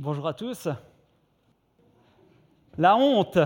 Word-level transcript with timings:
Bonjour 0.00 0.26
à 0.28 0.32
tous. 0.32 0.66
La 2.78 2.96
honte, 2.96 3.36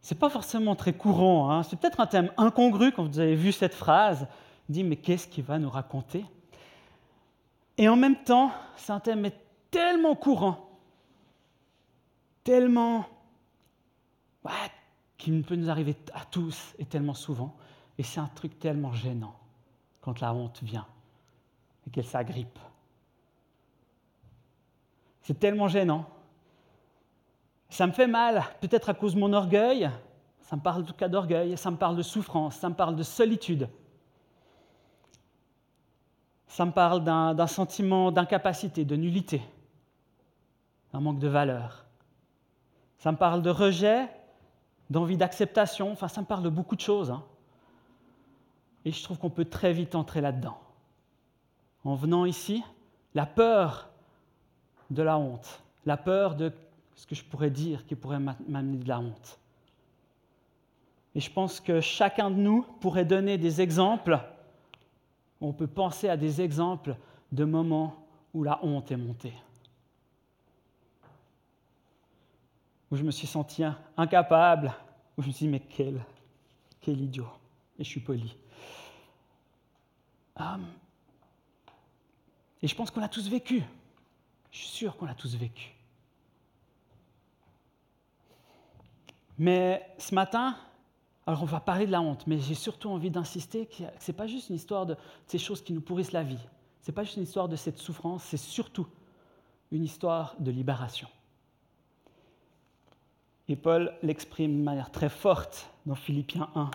c'est 0.00 0.18
pas 0.18 0.28
forcément 0.28 0.74
très 0.74 0.92
courant. 0.92 1.48
Hein. 1.48 1.62
C'est 1.62 1.78
peut-être 1.78 2.00
un 2.00 2.08
thème 2.08 2.32
incongru 2.36 2.90
quand 2.90 3.04
vous 3.04 3.20
avez 3.20 3.36
vu 3.36 3.52
cette 3.52 3.72
phrase. 3.72 4.26
Dit 4.68 4.82
mais 4.82 4.96
qu'est-ce 4.96 5.28
qu'il 5.28 5.44
va 5.44 5.60
nous 5.60 5.70
raconter? 5.70 6.24
Et 7.78 7.88
en 7.88 7.94
même 7.94 8.24
temps, 8.24 8.50
c'est 8.74 8.90
un 8.90 8.98
thème 8.98 9.30
tellement 9.70 10.16
courant, 10.16 10.68
tellement 12.42 13.06
ouais, 14.44 14.72
qui 15.18 15.30
peut 15.42 15.54
nous 15.54 15.70
arriver 15.70 15.94
à 16.14 16.24
tous 16.24 16.74
et 16.80 16.84
tellement 16.84 17.14
souvent. 17.14 17.54
Et 17.96 18.02
c'est 18.02 18.18
un 18.18 18.26
truc 18.34 18.58
tellement 18.58 18.92
gênant 18.92 19.36
quand 20.00 20.18
la 20.18 20.34
honte 20.34 20.64
vient 20.64 20.88
et 21.86 21.90
qu'elle 21.90 22.06
s'agrippe. 22.06 22.58
C'est 25.24 25.40
tellement 25.40 25.68
gênant. 25.68 26.06
Ça 27.70 27.86
me 27.86 27.92
fait 27.92 28.06
mal, 28.06 28.44
peut-être 28.60 28.90
à 28.90 28.94
cause 28.94 29.14
de 29.14 29.20
mon 29.20 29.32
orgueil. 29.32 29.90
Ça 30.42 30.54
me 30.54 30.60
parle 30.60 30.82
en 30.82 30.84
tout 30.84 30.94
cas 30.94 31.08
d'orgueil, 31.08 31.56
ça 31.56 31.70
me 31.70 31.76
parle 31.76 31.96
de 31.96 32.02
souffrance, 32.02 32.56
ça 32.56 32.68
me 32.68 32.74
parle 32.74 32.94
de 32.94 33.02
solitude. 33.02 33.68
Ça 36.46 36.66
me 36.66 36.70
parle 36.70 37.02
d'un 37.02 37.46
sentiment 37.46 38.12
d'incapacité, 38.12 38.84
de 38.84 38.94
nullité, 38.94 39.42
d'un 40.92 41.00
manque 41.00 41.18
de 41.18 41.26
valeur. 41.26 41.86
Ça 42.98 43.10
me 43.10 43.16
parle 43.16 43.40
de 43.40 43.50
rejet, 43.50 44.08
d'envie 44.90 45.16
d'acceptation, 45.16 45.90
enfin 45.90 46.08
ça 46.08 46.20
me 46.20 46.26
parle 46.26 46.42
de 46.42 46.50
beaucoup 46.50 46.76
de 46.76 46.82
choses. 46.82 47.10
Hein. 47.10 47.24
Et 48.84 48.92
je 48.92 49.02
trouve 49.02 49.18
qu'on 49.18 49.30
peut 49.30 49.46
très 49.46 49.72
vite 49.72 49.94
entrer 49.94 50.20
là-dedans. 50.20 50.58
En 51.82 51.94
venant 51.94 52.26
ici, 52.26 52.62
la 53.14 53.24
peur 53.24 53.88
de 54.94 55.02
la 55.02 55.18
honte, 55.18 55.62
la 55.84 55.96
peur 55.96 56.34
de 56.34 56.52
ce 56.94 57.06
que 57.06 57.14
je 57.14 57.24
pourrais 57.24 57.50
dire 57.50 57.84
qui 57.86 57.94
pourrait 57.94 58.20
m'amener 58.20 58.78
de 58.78 58.88
la 58.88 59.00
honte. 59.00 59.38
Et 61.14 61.20
je 61.20 61.30
pense 61.30 61.60
que 61.60 61.80
chacun 61.80 62.30
de 62.30 62.36
nous 62.36 62.62
pourrait 62.80 63.04
donner 63.04 63.38
des 63.38 63.60
exemples, 63.60 64.18
on 65.40 65.52
peut 65.52 65.66
penser 65.66 66.08
à 66.08 66.16
des 66.16 66.40
exemples 66.40 66.96
de 67.30 67.44
moments 67.44 68.06
où 68.32 68.42
la 68.42 68.64
honte 68.64 68.90
est 68.90 68.96
montée. 68.96 69.34
Où 72.90 72.96
je 72.96 73.02
me 73.02 73.10
suis 73.10 73.26
senti 73.26 73.62
incapable, 73.96 74.72
où 75.16 75.22
je 75.22 75.28
me 75.28 75.32
suis 75.32 75.46
dit, 75.46 75.52
mais 75.52 75.60
quel, 75.60 76.04
quel 76.80 77.00
idiot. 77.00 77.28
Et 77.78 77.84
je 77.84 77.88
suis 77.88 78.00
poli. 78.00 78.36
Hum. 80.36 80.64
Et 82.62 82.66
je 82.66 82.74
pense 82.74 82.90
qu'on 82.90 83.00
l'a 83.00 83.08
tous 83.08 83.28
vécu. 83.28 83.62
Je 84.54 84.60
suis 84.60 84.68
sûr 84.68 84.96
qu'on 84.96 85.06
l'a 85.06 85.16
tous 85.16 85.34
vécu. 85.34 85.74
Mais 89.36 89.84
ce 89.98 90.14
matin, 90.14 90.56
alors 91.26 91.42
on 91.42 91.46
va 91.46 91.58
parler 91.58 91.86
de 91.86 91.90
la 91.90 92.00
honte, 92.00 92.24
mais 92.28 92.38
j'ai 92.38 92.54
surtout 92.54 92.88
envie 92.88 93.10
d'insister 93.10 93.66
que 93.66 93.82
ce 93.98 94.12
n'est 94.12 94.16
pas 94.16 94.28
juste 94.28 94.50
une 94.50 94.54
histoire 94.54 94.86
de 94.86 94.96
ces 95.26 95.38
choses 95.38 95.60
qui 95.60 95.72
nous 95.72 95.80
pourrissent 95.80 96.12
la 96.12 96.22
vie. 96.22 96.38
Ce 96.82 96.90
n'est 96.90 96.94
pas 96.94 97.02
juste 97.02 97.16
une 97.16 97.24
histoire 97.24 97.48
de 97.48 97.56
cette 97.56 97.78
souffrance, 97.78 98.22
c'est 98.22 98.36
surtout 98.36 98.86
une 99.72 99.82
histoire 99.82 100.36
de 100.38 100.52
libération. 100.52 101.08
Et 103.48 103.56
Paul 103.56 103.92
l'exprime 104.02 104.56
de 104.56 104.62
manière 104.62 104.92
très 104.92 105.08
forte 105.08 105.68
dans 105.84 105.96
Philippiens 105.96 106.48
1, 106.54 106.70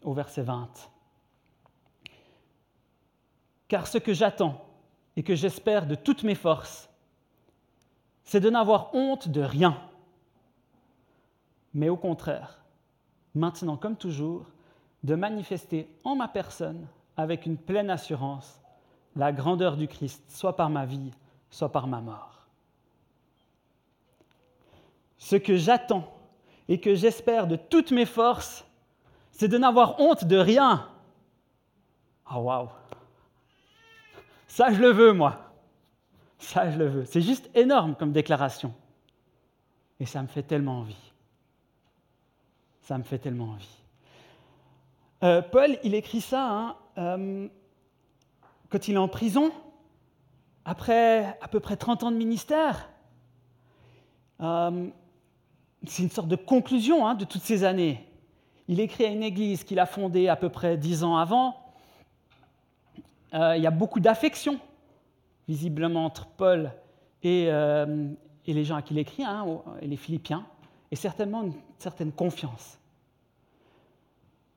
au 0.00 0.14
verset 0.14 0.44
20. 0.44 0.66
Car 3.68 3.86
ce 3.86 3.98
que 3.98 4.14
j'attends 4.14 4.64
et 5.18 5.24
que 5.24 5.34
j'espère 5.34 5.84
de 5.84 5.96
toutes 5.96 6.22
mes 6.22 6.36
forces, 6.36 6.88
c'est 8.22 8.38
de 8.38 8.50
n'avoir 8.50 8.94
honte 8.94 9.26
de 9.26 9.40
rien, 9.40 9.76
mais 11.74 11.88
au 11.88 11.96
contraire, 11.96 12.62
maintenant 13.34 13.76
comme 13.76 13.96
toujours, 13.96 14.46
de 15.02 15.16
manifester 15.16 15.90
en 16.04 16.14
ma 16.14 16.28
personne, 16.28 16.86
avec 17.16 17.46
une 17.46 17.56
pleine 17.56 17.90
assurance, 17.90 18.60
la 19.16 19.32
grandeur 19.32 19.76
du 19.76 19.88
Christ, 19.88 20.22
soit 20.30 20.54
par 20.54 20.70
ma 20.70 20.86
vie, 20.86 21.10
soit 21.50 21.72
par 21.72 21.88
ma 21.88 22.00
mort. 22.00 22.46
Ce 25.16 25.34
que 25.34 25.56
j'attends 25.56 26.16
et 26.68 26.78
que 26.78 26.94
j'espère 26.94 27.48
de 27.48 27.56
toutes 27.56 27.90
mes 27.90 28.06
forces, 28.06 28.64
c'est 29.32 29.48
de 29.48 29.58
n'avoir 29.58 29.98
honte 29.98 30.26
de 30.26 30.36
rien. 30.36 30.88
Ah 32.24 32.38
waouh 32.40 32.68
ça, 34.48 34.72
je 34.72 34.80
le 34.80 34.90
veux, 34.90 35.12
moi. 35.12 35.52
Ça, 36.38 36.70
je 36.70 36.78
le 36.78 36.88
veux. 36.88 37.04
C'est 37.04 37.20
juste 37.20 37.48
énorme 37.54 37.94
comme 37.94 38.12
déclaration. 38.12 38.74
Et 40.00 40.06
ça 40.06 40.22
me 40.22 40.28
fait 40.28 40.42
tellement 40.42 40.80
envie. 40.80 41.12
Ça 42.82 42.96
me 42.98 43.02
fait 43.02 43.18
tellement 43.18 43.50
envie. 43.50 43.78
Euh, 45.22 45.42
Paul, 45.42 45.78
il 45.82 45.94
écrit 45.94 46.20
ça 46.20 46.48
hein, 46.48 46.76
euh, 46.96 47.48
quand 48.68 48.88
il 48.88 48.94
est 48.94 48.98
en 48.98 49.08
prison, 49.08 49.50
après 50.64 51.36
à 51.40 51.48
peu 51.48 51.60
près 51.60 51.76
30 51.76 52.04
ans 52.04 52.10
de 52.10 52.16
ministère. 52.16 52.88
Euh, 54.40 54.88
c'est 55.86 56.02
une 56.02 56.10
sorte 56.10 56.28
de 56.28 56.36
conclusion 56.36 57.06
hein, 57.06 57.14
de 57.14 57.24
toutes 57.24 57.42
ces 57.42 57.64
années. 57.64 58.06
Il 58.68 58.80
écrit 58.80 59.04
à 59.04 59.08
une 59.08 59.22
église 59.22 59.64
qu'il 59.64 59.80
a 59.80 59.86
fondée 59.86 60.28
à 60.28 60.36
peu 60.36 60.48
près 60.48 60.76
10 60.76 61.02
ans 61.02 61.16
avant. 61.16 61.67
Euh, 63.34 63.56
il 63.56 63.62
y 63.62 63.66
a 63.66 63.70
beaucoup 63.70 64.00
d'affection, 64.00 64.58
visiblement, 65.46 66.04
entre 66.04 66.26
Paul 66.26 66.72
et, 67.22 67.46
euh, 67.48 68.08
les 68.46 68.64
gens 68.64 68.76
à 68.76 68.82
qui 68.82 68.94
il 68.94 68.98
écrit, 68.98 69.24
hein, 69.24 69.44
et 69.82 69.86
les 69.86 69.96
Philippiens, 69.96 70.46
et 70.90 70.96
certainement 70.96 71.42
une 71.42 71.52
certaine 71.78 72.12
confiance. 72.12 72.78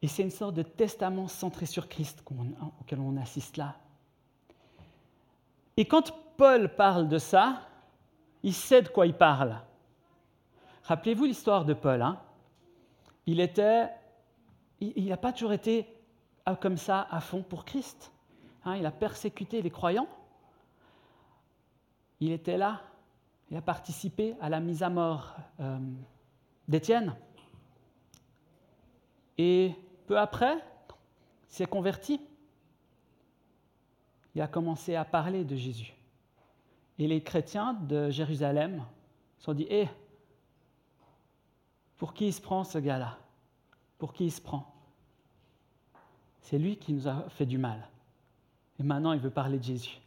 Et 0.01 0.07
c'est 0.07 0.23
une 0.23 0.31
sorte 0.31 0.55
de 0.55 0.63
testament 0.63 1.27
centré 1.27 1.65
sur 1.65 1.89
Christ 1.89 2.23
auquel 2.79 2.99
on 2.99 3.17
assiste 3.17 3.57
là. 3.57 3.75
Et 5.75 5.85
quand 5.85 6.13
Paul 6.37 6.73
parle 6.75 7.09
de 7.09 7.17
ça, 7.17 7.61
il 8.43 8.53
sait 8.53 8.81
de 8.81 8.87
quoi 8.87 9.05
il 9.05 9.13
parle. 9.13 9.57
Rappelez-vous 10.83 11.25
l'histoire 11.25 11.65
de 11.65 11.73
Paul. 11.73 12.01
Hein. 12.01 12.19
il 13.27 13.39
était, 13.39 13.89
il 14.79 15.05
n'a 15.05 15.17
pas 15.17 15.33
toujours 15.33 15.53
été 15.53 15.87
euh, 16.47 16.55
comme 16.55 16.77
ça 16.77 17.07
à 17.11 17.19
fond 17.19 17.43
pour 17.43 17.65
Christ. 17.65 18.11
Hein, 18.63 18.77
il 18.77 18.85
a 18.85 18.91
persécuté 18.91 19.61
les 19.61 19.71
croyants. 19.71 20.07
Il 22.19 22.31
était 22.31 22.57
là. 22.57 22.81
Il 23.49 23.57
a 23.57 23.61
participé 23.61 24.35
à 24.39 24.49
la 24.49 24.59
mise 24.59 24.83
à 24.83 24.89
mort 24.89 25.35
euh, 25.59 25.79
d'Étienne. 26.67 27.15
Et 29.37 29.73
peu 30.07 30.17
après, 30.17 30.55
il 30.55 31.53
s'est 31.53 31.65
converti. 31.65 32.21
Il 34.35 34.41
a 34.41 34.47
commencé 34.47 34.95
à 34.95 35.03
parler 35.03 35.43
de 35.43 35.55
Jésus. 35.55 35.93
Et 36.97 37.07
les 37.07 37.21
chrétiens 37.23 37.73
de 37.73 38.09
Jérusalem 38.09 38.85
se 39.37 39.45
sont 39.45 39.53
dit, 39.53 39.67
hé, 39.69 39.89
pour 41.97 42.13
qui 42.13 42.27
il 42.27 42.33
se 42.33 42.41
prend 42.41 42.63
ce 42.63 42.77
gars-là? 42.77 43.17
Pour 43.97 44.13
qui 44.13 44.25
il 44.25 44.31
se 44.31 44.41
prend? 44.41 44.73
C'est 46.39 46.57
lui 46.57 46.77
qui 46.77 46.93
nous 46.93 47.07
a 47.07 47.27
fait 47.29 47.45
du 47.45 47.57
mal. 47.57 47.90
Et 48.81 48.83
maintenant, 48.83 49.13
il 49.13 49.19
veut 49.19 49.29
parler 49.29 49.59
de 49.59 49.63
Jésus. 49.63 49.99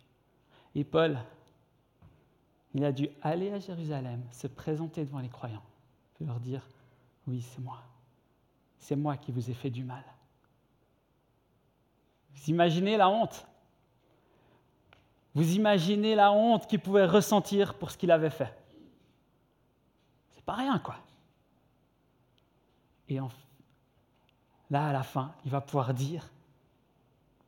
Et 0.75 0.83
Paul, 0.83 1.17
il 2.75 2.85
a 2.85 2.91
dû 2.91 3.09
aller 3.23 3.53
à 3.53 3.61
Jérusalem, 3.61 4.21
se 4.33 4.49
présenter 4.49 5.05
devant 5.05 5.21
les 5.21 5.29
croyants, 5.29 5.63
et 6.21 6.25
leur 6.25 6.41
dire, 6.41 6.67
oui, 7.29 7.41
c'est 7.41 7.61
moi. 7.61 7.81
C'est 8.81 8.97
moi 8.97 9.17
qui 9.17 9.31
vous 9.31 9.49
ai 9.49 9.55
fait 9.55 9.71
du 9.71 9.85
mal. 9.85 10.03
Vous 12.35 12.51
imaginez 12.51 12.97
la 12.97 13.09
honte 13.09 13.47
Vous 15.37 15.55
imaginez 15.55 16.17
la 16.17 16.33
honte 16.33 16.67
qu'il 16.67 16.81
pouvait 16.81 17.07
ressentir 17.07 17.75
pour 17.75 17.93
ce 17.93 17.97
qu'il 17.97 18.11
avait 18.11 18.29
fait 18.29 18.53
C'est 20.35 20.45
pas 20.45 20.55
rien, 20.55 20.81
quoi. 20.81 20.97
Et 23.09 23.21
là, 24.69 24.89
à 24.89 24.93
la 24.93 25.05
fin, 25.05 25.33
il 25.45 25.53
va 25.53 25.61
pouvoir 25.61 25.95
dire 25.95 26.29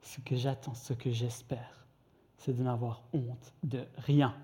ce 0.06 0.20
que 0.20 0.36
j'attends, 0.36 0.74
ce 0.74 0.92
que 0.92 1.10
j'espère, 1.10 1.84
c'est 2.38 2.52
de 2.52 2.62
n'avoir 2.62 3.02
honte 3.12 3.52
de 3.64 3.84
rien. 3.98 4.34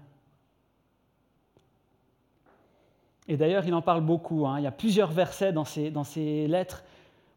Et 3.28 3.36
d'ailleurs, 3.36 3.64
il 3.64 3.72
en 3.72 3.82
parle 3.82 4.04
beaucoup. 4.04 4.46
Hein. 4.46 4.58
Il 4.58 4.64
y 4.64 4.66
a 4.66 4.72
plusieurs 4.72 5.12
versets 5.12 5.52
dans 5.52 5.64
ses, 5.64 6.48
lettres 6.48 6.82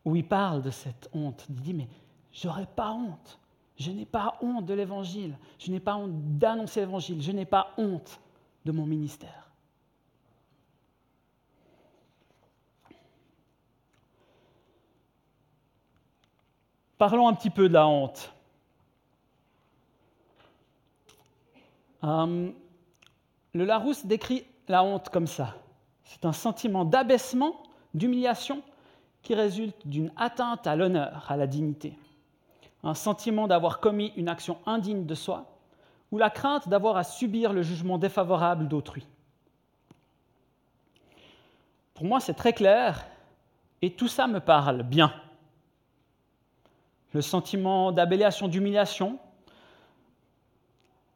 où 0.03 0.15
il 0.15 0.27
parle 0.27 0.63
de 0.63 0.71
cette 0.71 1.07
honte. 1.13 1.45
Il 1.49 1.55
dit, 1.61 1.73
mais 1.75 1.87
j'aurais 2.33 2.65
pas 2.65 2.91
honte. 2.91 3.39
Je 3.77 3.91
n'ai 3.91 4.05
pas 4.05 4.39
honte 4.41 4.65
de 4.65 4.73
l'évangile. 4.73 5.37
Je 5.59 5.69
n'ai 5.71 5.79
pas 5.79 5.95
honte 5.95 6.37
d'annoncer 6.37 6.79
l'évangile. 6.79 7.21
Je 7.21 7.31
n'ai 7.31 7.45
pas 7.45 7.73
honte 7.77 8.19
de 8.65 8.71
mon 8.71 8.87
ministère. 8.87 9.44
Parlons 16.97 17.27
un 17.27 17.33
petit 17.33 17.49
peu 17.49 17.67
de 17.67 17.73
la 17.73 17.87
honte. 17.87 18.33
Hum, 22.01 22.53
le 23.53 23.65
Larousse 23.65 24.05
décrit 24.05 24.45
la 24.67 24.83
honte 24.83 25.09
comme 25.09 25.27
ça. 25.27 25.55
C'est 26.03 26.25
un 26.25 26.33
sentiment 26.33 26.85
d'abaissement, 26.85 27.63
d'humiliation 27.93 28.61
qui 29.23 29.33
résulte 29.33 29.87
d'une 29.87 30.11
atteinte 30.15 30.67
à 30.67 30.75
l'honneur, 30.75 31.25
à 31.29 31.35
la 31.35 31.47
dignité. 31.47 31.97
Un 32.83 32.93
sentiment 32.93 33.47
d'avoir 33.47 33.79
commis 33.79 34.13
une 34.15 34.29
action 34.29 34.59
indigne 34.65 35.05
de 35.05 35.15
soi 35.15 35.45
ou 36.11 36.17
la 36.17 36.29
crainte 36.29 36.69
d'avoir 36.69 36.97
à 36.97 37.03
subir 37.03 37.51
le 37.51 37.63
jugement 37.63 37.97
défavorable 37.97 38.67
d'autrui. 38.67 39.07
Pour 41.95 42.05
moi, 42.05 42.19
c'est 42.19 42.35
très 42.35 42.53
clair 42.53 43.05
et 43.81 43.91
tout 43.91 44.07
ça 44.07 44.27
me 44.27 44.39
parle 44.39 44.83
bien. 44.83 45.11
Le 47.15 47.21
sentiment 47.21 47.93
d'abélation, 47.93 48.49
d'humiliation, 48.49 49.19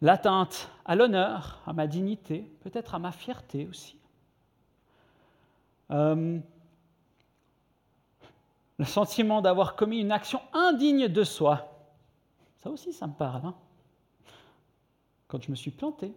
l'atteinte 0.02 0.70
à 0.86 0.96
l'honneur, 0.96 1.62
à 1.66 1.74
ma 1.74 1.88
dignité, 1.88 2.50
peut-être 2.62 2.96
à 2.96 3.00
ma 3.00 3.12
fierté 3.12 3.68
aussi. 3.68 3.98
Euh, 5.92 6.40
le 8.78 8.86
sentiment 8.86 9.42
d'avoir 9.42 9.76
commis 9.76 10.00
une 10.00 10.14
action 10.14 10.40
indigne 10.54 11.10
de 11.10 11.24
soi. 11.26 11.70
Ça 12.64 12.70
aussi, 12.70 12.94
ça 12.94 13.06
me 13.06 13.14
parle. 13.14 13.48
Hein. 13.48 13.56
quand 15.28 15.44
je 15.44 15.52
me 15.52 15.56
suis 15.58 15.72
planté, 15.72 16.14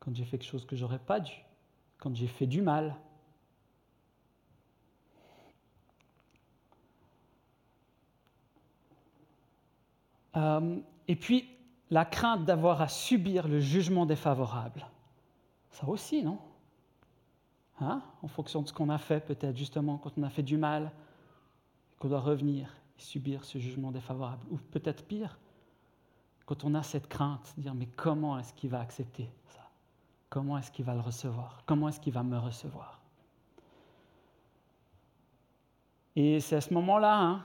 quand 0.00 0.14
j'ai 0.14 0.26
fait 0.26 0.36
quelque 0.36 0.50
chose 0.50 0.66
que 0.66 0.76
j'aurais 0.76 0.98
pas 0.98 1.18
dû, 1.18 1.32
quand 1.96 2.14
j'ai 2.14 2.28
fait 2.28 2.46
du 2.46 2.60
mal. 2.60 2.94
Euh, 10.36 10.78
et 11.06 11.16
puis, 11.16 11.48
la 11.90 12.04
crainte 12.04 12.44
d'avoir 12.44 12.80
à 12.82 12.88
subir 12.88 13.48
le 13.48 13.60
jugement 13.60 14.06
défavorable. 14.06 14.86
Ça 15.70 15.88
aussi, 15.88 16.22
non? 16.22 16.38
Hein? 17.80 18.02
En 18.22 18.28
fonction 18.28 18.62
de 18.62 18.68
ce 18.68 18.72
qu'on 18.72 18.88
a 18.88 18.98
fait, 18.98 19.20
peut-être 19.20 19.56
justement 19.56 19.98
quand 19.98 20.12
on 20.18 20.22
a 20.22 20.30
fait 20.30 20.42
du 20.42 20.56
mal, 20.56 20.90
qu'on 21.98 22.08
doit 22.08 22.20
revenir 22.20 22.74
et 22.98 23.02
subir 23.02 23.44
ce 23.44 23.58
jugement 23.58 23.90
défavorable. 23.90 24.44
Ou 24.50 24.56
peut-être 24.56 25.04
pire, 25.04 25.38
quand 26.46 26.64
on 26.64 26.74
a 26.74 26.82
cette 26.82 27.08
crainte, 27.08 27.54
dire 27.56 27.74
mais 27.74 27.86
comment 27.86 28.38
est-ce 28.38 28.52
qu'il 28.52 28.70
va 28.70 28.80
accepter 28.80 29.30
ça? 29.48 29.60
Comment 30.28 30.58
est-ce 30.58 30.70
qu'il 30.70 30.84
va 30.84 30.94
le 30.94 31.00
recevoir? 31.00 31.62
Comment 31.66 31.88
est-ce 31.88 32.00
qu'il 32.00 32.12
va 32.12 32.22
me 32.22 32.38
recevoir? 32.38 33.00
Et 36.16 36.40
c'est 36.40 36.56
à 36.56 36.60
ce 36.60 36.74
moment-là 36.74 37.20
hein, 37.20 37.44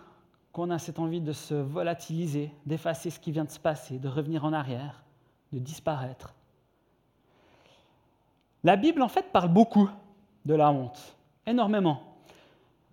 qu'on 0.53 0.69
a 0.69 0.77
cette 0.77 0.99
envie 0.99 1.19
de 1.19 1.33
se 1.33 1.55
volatiliser, 1.55 2.51
d'effacer 2.67 3.09
ce 3.09 3.19
qui 3.19 3.31
vient 3.31 3.43
de 3.43 3.49
se 3.49 3.59
passer, 3.59 3.97
de 3.97 4.07
revenir 4.07 4.45
en 4.45 4.53
arrière, 4.53 5.03
de 5.51 5.57
disparaître. 5.57 6.35
La 8.63 8.77
Bible, 8.77 9.01
en 9.01 9.09
fait, 9.09 9.31
parle 9.33 9.49
beaucoup 9.49 9.89
de 10.45 10.53
la 10.53 10.71
honte, 10.71 11.17
énormément. 11.47 12.17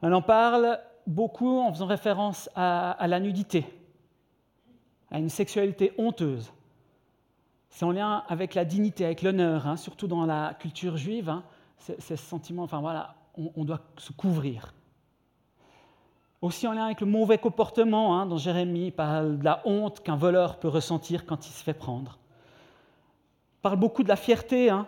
Elle 0.02 0.14
en 0.14 0.22
parle 0.22 0.80
beaucoup 1.06 1.60
en 1.60 1.70
faisant 1.72 1.86
référence 1.86 2.48
à, 2.56 3.06
la 3.06 3.20
nudité, 3.20 3.66
à 5.10 5.18
une 5.18 5.28
sexualité 5.28 5.92
honteuse. 5.98 6.50
C'est 7.68 7.84
en 7.84 7.92
lien 7.92 8.24
avec 8.28 8.54
la 8.54 8.64
dignité, 8.64 9.04
avec 9.04 9.20
l'honneur, 9.20 9.66
hein, 9.66 9.76
surtout 9.76 10.08
dans 10.08 10.24
la 10.24 10.54
culture 10.58 10.96
juive. 10.96 11.28
Hein, 11.28 11.44
c'est 11.76 12.00
ce 12.00 12.16
sentiment, 12.16 12.62
enfin 12.62 12.80
voilà, 12.80 13.14
on 13.36 13.64
doit 13.64 13.80
se 13.98 14.12
couvrir. 14.12 14.72
Aussi 16.42 16.66
en 16.66 16.72
lien 16.72 16.86
avec 16.86 17.00
le 17.00 17.06
mauvais 17.06 17.36
comportement 17.36 18.18
hein, 18.18 18.26
dont 18.26 18.38
Jérémie 18.38 18.90
parle 18.90 19.38
de 19.38 19.44
la 19.44 19.60
honte 19.66 20.00
qu'un 20.00 20.16
voleur 20.16 20.58
peut 20.58 20.68
ressentir 20.68 21.26
quand 21.26 21.46
il 21.46 21.50
se 21.50 21.62
fait 21.62 21.74
prendre. 21.74 22.18
Il 23.58 23.60
parle 23.62 23.76
beaucoup 23.76 24.02
de 24.02 24.08
la 24.08 24.16
fierté. 24.16 24.70
Hein. 24.70 24.86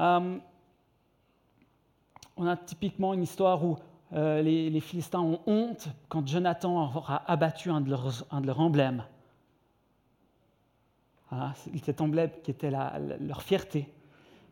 Euh, 0.00 0.38
on 2.36 2.46
a 2.46 2.56
typiquement 2.56 3.14
une 3.14 3.22
histoire 3.22 3.64
où 3.64 3.76
euh, 4.14 4.42
les, 4.42 4.80
Philistins 4.80 5.20
ont 5.20 5.40
honte 5.46 5.88
quand 6.08 6.26
Jonathan 6.26 6.90
aura 6.92 7.22
abattu 7.30 7.70
un 7.70 7.80
de 7.80 7.90
leurs, 7.90 8.26
emblèmes. 8.32 9.04
Ah, 11.30 11.52
cet 11.84 12.00
emblème 12.00 12.30
qui 12.42 12.50
était 12.50 12.72
leur 12.72 13.42
fierté. 13.42 13.88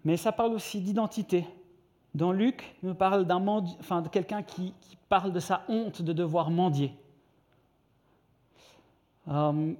Mais 0.04 0.16
ça 0.16 0.30
parle 0.30 0.52
aussi 0.52 0.80
d'identité. 0.80 1.44
Dans 2.18 2.32
Luc, 2.32 2.74
il 2.82 2.88
nous 2.88 2.96
parle 2.96 3.24
de 3.24 4.08
quelqu'un 4.08 4.42
qui, 4.42 4.74
parle 5.08 5.32
de 5.32 5.38
sa 5.38 5.62
honte 5.68 6.02
de 6.02 6.12
devoir 6.12 6.50
mendier. 6.50 6.92
Euh, 9.28 9.72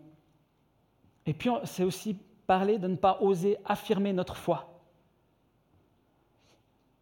et 1.26 1.34
puis, 1.34 1.50
c'est 1.64 1.82
aussi 1.82 2.16
parler 2.46 2.78
de 2.78 2.86
ne 2.86 2.94
pas 2.94 3.18
oser 3.20 3.58
affirmer 3.64 4.12
notre 4.12 4.36
foi. 4.36 4.80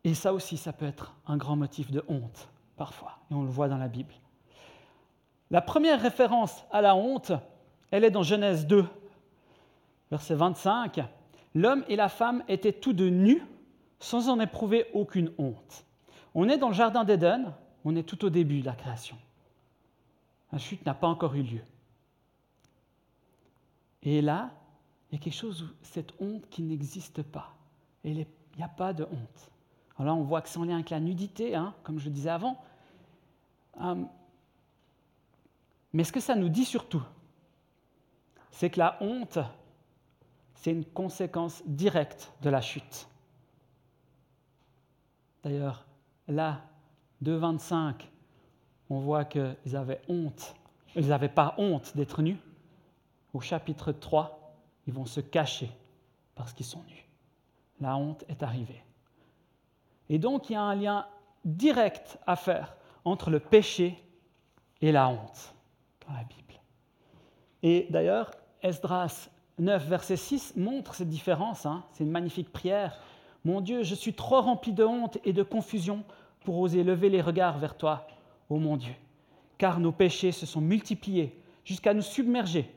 Et 0.05 0.15
ça 0.15 0.33
aussi, 0.33 0.57
ça 0.57 0.73
peut 0.73 0.87
être 0.87 1.15
un 1.27 1.37
grand 1.37 1.55
motif 1.55 1.91
de 1.91 2.03
honte, 2.09 2.49
parfois, 2.79 3.19
et 3.31 3.35
on 3.35 3.43
le 3.43 3.51
voit 3.51 3.69
dans 3.69 3.77
la 3.77 3.89
Bible. 3.89 4.15
La 5.51 5.61
première 5.61 6.01
référence 6.01 6.65
à 6.71 6.81
la 6.81 6.97
honte, 6.97 7.33
elle 7.91 8.05
est 8.05 8.11
dans 8.11 8.23
Genèse 8.23 8.67
2, 8.67 8.87
verset 10.11 10.35
25. 10.35 11.05
L'homme 11.55 11.85
et 11.89 11.97
la 11.97 12.09
femme 12.09 12.43
étaient 12.49 12.73
tous 12.73 12.95
deux 12.95 13.11
nus 13.11 13.43
sans 13.99 14.29
en 14.29 14.41
éprouver 14.41 14.87
aucune 14.93 15.33
honte. 15.39 15.85
On 16.35 16.49
est 16.49 16.59
dans 16.59 16.69
le 16.69 16.75
Jardin 16.75 17.05
d'Éden, 17.05 17.55
on 17.85 17.97
est 17.97 18.03
tout 18.03 18.25
au 18.25 18.31
début 18.31 18.61
de 18.61 18.67
la 18.67 18.75
création. 18.75 19.17
La 20.53 20.59
chute 20.59 20.85
n'a 20.87 20.95
pas 20.95 21.09
encore 21.09 21.35
eu 21.35 21.43
lieu. 21.43 21.63
Et 24.03 24.21
là, 24.21 24.51
il 25.11 25.17
y 25.17 25.21
a 25.21 25.23
quelque 25.23 25.35
chose 25.35 25.63
où 25.63 25.67
cette 25.83 26.13
honte 26.21 26.49
qui 26.49 26.63
n'existe 26.63 27.23
pas. 27.23 27.55
il 28.05 28.27
n'y 28.57 28.63
a 28.63 28.69
pas 28.69 28.93
de 28.93 29.05
honte. 29.05 29.51
Alors 29.99 30.15
là, 30.15 30.21
on 30.21 30.25
voit 30.25 30.43
que 30.43 30.49
c'est 30.49 30.59
en 30.59 30.65
lien 30.65 30.75
avec 30.75 30.91
la 30.91 31.01
nudité, 31.01 31.55
hein, 31.55 31.75
comme 31.83 31.99
je 31.99 32.07
le 32.07 32.11
disais 32.11 32.31
avant. 32.31 32.63
Hum, 33.79 34.09
mais 35.93 36.05
ce 36.05 36.13
que 36.13 36.21
ça 36.21 36.35
nous 36.35 36.51
dit 36.51 36.65
surtout, 36.65 37.03
c'est 38.51 38.69
que 38.71 38.79
la 38.79 38.99
honte, 39.01 39.39
c'est 40.55 40.71
une 40.71 40.85
conséquence 40.85 41.63
directe 41.67 42.33
de 42.43 42.51
la 42.51 42.61
chute. 42.61 43.09
D'ailleurs, 45.43 45.87
là, 46.29 46.63
2.25, 47.23 47.95
on 48.91 48.99
voit 48.99 49.25
qu'ils 49.25 49.77
avaient 49.77 50.01
honte. 50.09 50.55
Ils 50.95 51.09
n'avaient 51.09 51.29
pas 51.29 51.55
honte 51.59 51.97
d'être 51.97 52.23
nus. 52.23 52.39
Au 53.35 53.41
chapitre 53.41 53.93
3, 53.93 54.55
ils 54.87 54.93
vont 54.93 55.05
se 55.05 55.21
cacher 55.21 55.71
parce 56.35 56.53
qu'ils 56.53 56.67
sont 56.67 56.83
nus. 56.89 57.07
La 57.81 57.97
honte 57.97 58.25
est 58.29 58.43
arrivée. 58.43 58.83
Et 60.09 60.19
donc, 60.19 60.49
il 60.49 60.55
y 60.55 60.57
a 60.57 60.63
un 60.63 60.75
lien 60.75 61.07
direct 61.45 62.19
à 62.27 62.37
faire 62.37 62.77
entre 63.05 63.31
le 63.31 63.41
péché 63.41 64.03
et 64.81 64.93
la 64.93 65.09
honte 65.09 65.55
dans 66.07 66.15
la 66.15 66.25
Bible. 66.25 66.61
Et 67.63 67.87
d'ailleurs, 67.91 68.31
Esdras 68.63 69.29
9, 69.59 69.87
verset 69.87 70.17
6 70.17 70.57
montre 70.57 70.95
cette 70.95 71.09
différence. 71.09 71.67
Hein. 71.67 71.85
C'est 71.93 72.05
une 72.05 72.11
magnifique 72.11 72.53
prière 72.53 72.99
mon 73.47 73.61
Dieu, 73.61 73.85
je 73.85 73.95
suis 73.95 74.13
trop 74.13 74.41
rempli 74.41 74.73
de 74.73 74.83
honte 74.83 75.19
et 75.25 75.33
de 75.33 75.45
confusion 75.45 76.03
pour 76.41 76.59
oser 76.59 76.83
lever 76.83 77.09
les 77.09 77.23
regards 77.23 77.59
vers 77.59 77.77
toi, 77.77 78.09
ô 78.51 78.59
mon 78.59 78.77
Dieu, 78.77 78.95
car 79.57 79.79
nos 79.79 79.93
péchés 79.93 80.33
se 80.33 80.47
sont 80.47 80.61
multipliés 80.61 81.41
jusqu'à 81.65 81.95
nous 81.95 82.03
submerger, 82.03 82.69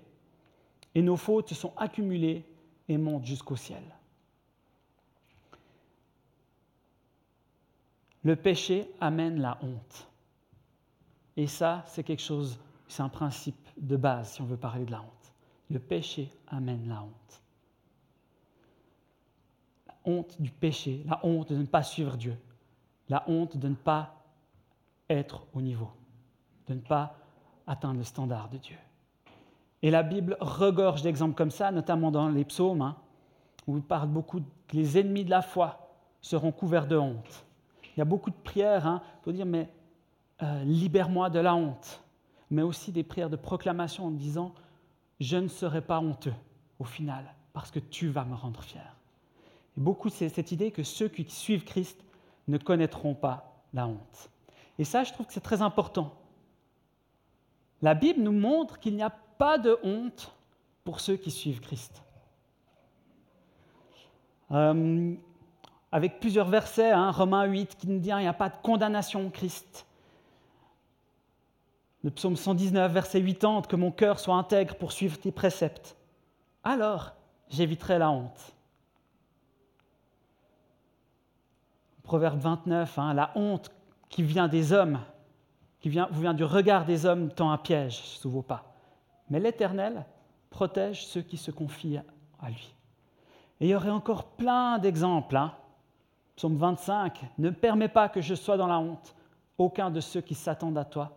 et 0.93 1.01
nos 1.01 1.17
fautes 1.17 1.49
se 1.49 1.55
sont 1.55 1.73
accumulées 1.75 2.45
et 2.87 2.99
montent 2.99 3.25
jusqu'au 3.25 3.55
ciel. 3.55 3.81
Le 8.23 8.35
péché 8.35 8.87
amène 9.01 9.41
la 9.41 9.57
honte. 9.63 10.07
Et 11.35 11.47
ça, 11.47 11.83
c'est 11.87 12.03
quelque 12.03 12.21
chose, 12.21 12.59
c'est 12.87 13.01
un 13.01 13.09
principe 13.09 13.67
de 13.77 13.97
base 13.97 14.33
si 14.33 14.41
on 14.41 14.45
veut 14.45 14.57
parler 14.57 14.85
de 14.85 14.91
la 14.91 14.99
honte. 14.99 15.33
Le 15.71 15.79
péché 15.79 16.29
amène 16.47 16.87
la 16.87 17.01
honte 17.01 17.41
honte 20.09 20.41
du 20.41 20.49
péché, 20.49 21.03
la 21.05 21.19
honte 21.23 21.53
de 21.53 21.57
ne 21.57 21.65
pas 21.65 21.83
suivre 21.83 22.17
Dieu, 22.17 22.37
la 23.09 23.23
honte 23.27 23.57
de 23.57 23.67
ne 23.67 23.75
pas 23.75 24.15
être 25.09 25.45
au 25.53 25.61
niveau, 25.61 25.89
de 26.67 26.73
ne 26.73 26.79
pas 26.79 27.15
atteindre 27.67 27.97
le 27.99 28.03
standard 28.03 28.49
de 28.49 28.57
Dieu. 28.57 28.77
Et 29.81 29.91
la 29.91 30.03
Bible 30.03 30.37
regorge 30.39 31.01
d'exemples 31.01 31.35
comme 31.35 31.51
ça, 31.51 31.71
notamment 31.71 32.11
dans 32.11 32.29
les 32.29 32.45
psaumes, 32.45 32.81
hein, 32.81 32.97
où 33.67 33.77
il 33.77 33.83
parle 33.83 34.09
beaucoup 34.09 34.41
que 34.67 34.75
les 34.75 34.97
ennemis 34.97 35.23
de 35.23 35.29
la 35.29 35.41
foi 35.41 35.95
seront 36.21 36.51
couverts 36.51 36.87
de 36.87 36.97
honte. 36.97 37.45
Il 37.95 37.99
y 37.99 38.01
a 38.01 38.05
beaucoup 38.05 38.29
de 38.29 38.35
prières 38.35 38.87
hein, 38.87 39.01
pour 39.21 39.31
dire, 39.31 39.45
mais 39.45 39.69
euh, 40.41 40.63
libère-moi 40.63 41.29
de 41.29 41.39
la 41.39 41.55
honte, 41.55 42.01
mais 42.49 42.61
aussi 42.61 42.91
des 42.91 43.03
prières 43.03 43.29
de 43.29 43.35
proclamation 43.35 44.07
en 44.07 44.11
disant, 44.11 44.53
je 45.19 45.37
ne 45.37 45.47
serai 45.47 45.81
pas 45.81 45.99
honteux 45.99 46.33
au 46.79 46.83
final, 46.85 47.25
parce 47.53 47.71
que 47.71 47.79
tu 47.79 48.07
vas 48.07 48.25
me 48.25 48.35
rendre 48.35 48.61
fier 48.63 48.98
beaucoup, 49.79 50.09
cette 50.09 50.51
idée 50.51 50.71
que 50.71 50.83
ceux 50.83 51.07
qui 51.07 51.23
suivent 51.29 51.63
Christ 51.63 51.99
ne 52.47 52.57
connaîtront 52.57 53.15
pas 53.15 53.63
la 53.73 53.87
honte. 53.87 54.29
Et 54.77 54.83
ça, 54.83 55.03
je 55.03 55.13
trouve 55.13 55.25
que 55.25 55.33
c'est 55.33 55.39
très 55.39 55.61
important. 55.61 56.13
La 57.81 57.93
Bible 57.93 58.21
nous 58.21 58.33
montre 58.33 58.79
qu'il 58.79 58.95
n'y 58.95 59.03
a 59.03 59.09
pas 59.09 59.57
de 59.57 59.77
honte 59.83 60.35
pour 60.83 60.99
ceux 60.99 61.15
qui 61.15 61.31
suivent 61.31 61.61
Christ. 61.61 62.03
Euh, 64.51 65.15
avec 65.91 66.19
plusieurs 66.19 66.47
versets, 66.47 66.91
hein, 66.91 67.11
Romains 67.11 67.45
8, 67.45 67.77
qui 67.77 67.87
nous 67.87 67.99
dit 67.99 68.11
hein, 68.11 68.19
il 68.19 68.23
n'y 68.23 68.27
a 68.27 68.33
pas 68.33 68.49
de 68.49 68.57
condamnation 68.61 69.27
en 69.27 69.29
Christ. 69.29 69.85
Le 72.03 72.11
psaume 72.11 72.35
119, 72.35 72.91
verset 72.91 73.21
80, 73.21 73.63
que 73.63 73.75
mon 73.75 73.91
cœur 73.91 74.19
soit 74.19 74.35
intègre 74.35 74.75
pour 74.75 74.91
suivre 74.91 75.17
tes 75.17 75.31
préceptes. 75.31 75.95
Alors, 76.63 77.13
j'éviterai 77.49 77.97
la 77.97 78.11
honte. 78.11 78.55
Proverbe 82.09 82.39
29, 82.39 82.97
hein, 82.97 83.13
la 83.13 83.29
honte 83.35 83.69
qui 84.09 84.23
vient 84.23 84.47
des 84.47 84.73
hommes, 84.73 84.99
qui 85.79 85.89
vient, 85.89 86.09
vient 86.11 86.33
du 86.33 86.43
regard 86.43 86.83
des 86.83 87.05
hommes, 87.05 87.29
tend 87.29 87.51
un 87.51 87.59
piège 87.59 87.99
sous 87.99 88.31
vos 88.31 88.41
pas. 88.41 88.73
Mais 89.29 89.39
l'Éternel 89.39 90.07
protège 90.49 91.05
ceux 91.05 91.21
qui 91.21 91.37
se 91.37 91.51
confient 91.51 91.99
à 92.41 92.49
lui. 92.49 92.73
Et 93.59 93.67
il 93.67 93.69
y 93.69 93.75
aurait 93.75 93.91
encore 93.91 94.23
plein 94.23 94.79
d'exemples. 94.79 95.37
Hein. 95.37 95.53
Psaume 96.35 96.57
25, 96.57 97.27
ne 97.37 97.51
permets 97.51 97.87
pas 97.87 98.09
que 98.09 98.21
je 98.21 98.33
sois 98.33 98.57
dans 98.57 98.65
la 98.65 98.79
honte. 98.79 99.13
Aucun 99.59 99.91
de 99.91 99.99
ceux 99.99 100.21
qui 100.21 100.33
s'attendent 100.33 100.79
à 100.79 100.85
toi 100.85 101.11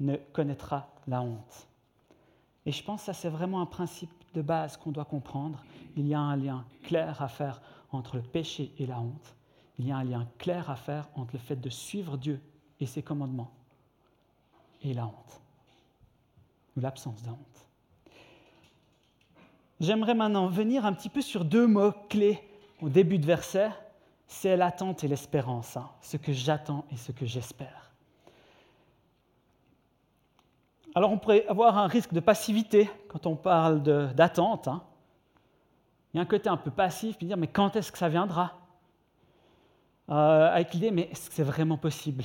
ne 0.00 0.16
connaîtra 0.16 0.88
la 1.06 1.20
honte. 1.20 1.68
Et 2.64 2.72
je 2.72 2.82
pense 2.82 3.00
que 3.00 3.06
ça, 3.06 3.12
c'est 3.12 3.28
vraiment 3.28 3.60
un 3.60 3.66
principe 3.66 4.10
de 4.32 4.40
base 4.40 4.78
qu'on 4.78 4.90
doit 4.90 5.04
comprendre. 5.04 5.62
Il 5.98 6.08
y 6.08 6.14
a 6.14 6.20
un 6.20 6.36
lien 6.36 6.64
clair 6.82 7.20
à 7.20 7.28
faire 7.28 7.60
entre 7.90 8.16
le 8.16 8.22
péché 8.22 8.72
et 8.78 8.86
la 8.86 8.98
honte. 8.98 9.36
Il 9.78 9.86
y 9.86 9.92
a 9.92 9.96
un 9.96 10.04
lien 10.04 10.28
clair 10.38 10.70
à 10.70 10.76
faire 10.76 11.08
entre 11.14 11.34
le 11.34 11.38
fait 11.38 11.56
de 11.56 11.70
suivre 11.70 12.16
Dieu 12.16 12.40
et 12.80 12.86
ses 12.86 13.02
commandements 13.02 13.52
et 14.82 14.94
la 14.94 15.06
honte, 15.06 15.40
ou 16.76 16.80
l'absence 16.80 17.22
de 17.22 17.30
honte. 17.30 17.66
J'aimerais 19.80 20.14
maintenant 20.14 20.48
venir 20.48 20.84
un 20.86 20.92
petit 20.92 21.08
peu 21.08 21.22
sur 21.22 21.44
deux 21.44 21.66
mots 21.66 21.92
clés 22.08 22.40
au 22.80 22.88
début 22.88 23.18
de 23.18 23.26
verset 23.26 23.70
c'est 24.32 24.56
l'attente 24.56 25.04
et 25.04 25.08
l'espérance, 25.08 25.76
hein, 25.76 25.90
ce 26.00 26.16
que 26.16 26.32
j'attends 26.32 26.86
et 26.90 26.96
ce 26.96 27.12
que 27.12 27.26
j'espère. 27.26 27.90
Alors 30.94 31.12
on 31.12 31.18
pourrait 31.18 31.46
avoir 31.46 31.76
un 31.76 31.86
risque 31.86 32.12
de 32.14 32.20
passivité 32.20 32.90
quand 33.08 33.26
on 33.26 33.36
parle 33.36 33.82
d'attente. 34.14 34.68
Hein. 34.68 34.82
Il 36.12 36.16
y 36.16 36.20
a 36.20 36.22
un 36.22 36.26
côté 36.26 36.48
un 36.48 36.56
peu 36.56 36.70
passif, 36.70 37.16
puis 37.18 37.26
dire 37.26 37.36
mais 37.36 37.46
quand 37.46 37.76
est-ce 37.76 37.92
que 37.92 37.98
ça 37.98 38.08
viendra? 38.08 38.58
Euh, 40.12 40.50
Avec 40.52 40.74
l'idée 40.74 40.90
mais 40.90 41.08
est-ce 41.10 41.28
que 41.28 41.34
c'est 41.34 41.42
vraiment 41.42 41.78
possible? 41.78 42.24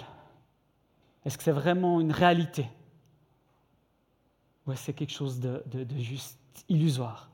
Est-ce 1.25 1.38
que 1.38 1.44
c'est 1.44 1.51
vraiment 1.51 2.00
une 2.00 2.12
réalité? 2.12 2.67
Ou 4.65 4.72
est-ce 4.72 4.82
que 4.82 4.86
c'est 4.86 4.94
quelque 4.94 5.13
chose 5.13 5.39
de 5.39 5.63
juste 5.98 6.39
illusoire? 6.70 7.29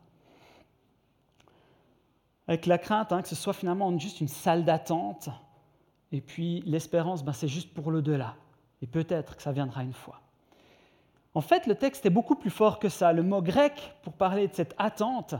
Avec 2.47 2.65
la 2.65 2.77
crainte 2.77 3.11
hein, 3.11 3.21
que 3.21 3.27
ce 3.27 3.35
soit 3.35 3.53
finalement 3.53 3.97
juste 3.97 4.21
une 4.21 4.27
salle 4.27 4.65
d'attente, 4.65 5.29
et 6.11 6.21
puis 6.21 6.61
l'espérance, 6.65 7.23
ben, 7.23 7.33
c'est 7.33 7.47
juste 7.47 7.73
pour 7.73 7.89
l'au-delà, 7.89 8.35
et 8.81 8.87
peut-être 8.87 9.35
que 9.35 9.41
ça 9.41 9.51
viendra 9.51 9.83
une 9.83 9.93
fois. 9.93 10.21
En 11.33 11.41
fait, 11.41 11.65
le 11.65 11.75
texte 11.75 12.05
est 12.05 12.11
beaucoup 12.11 12.35
plus 12.35 12.51
fort 12.51 12.77
que 12.77 12.89
ça. 12.89 13.11
Le 13.11 13.23
mot 13.23 13.41
grec 13.41 13.95
pour 14.03 14.13
parler 14.13 14.47
de 14.47 14.53
cette 14.53 14.75
attente, 14.77 15.33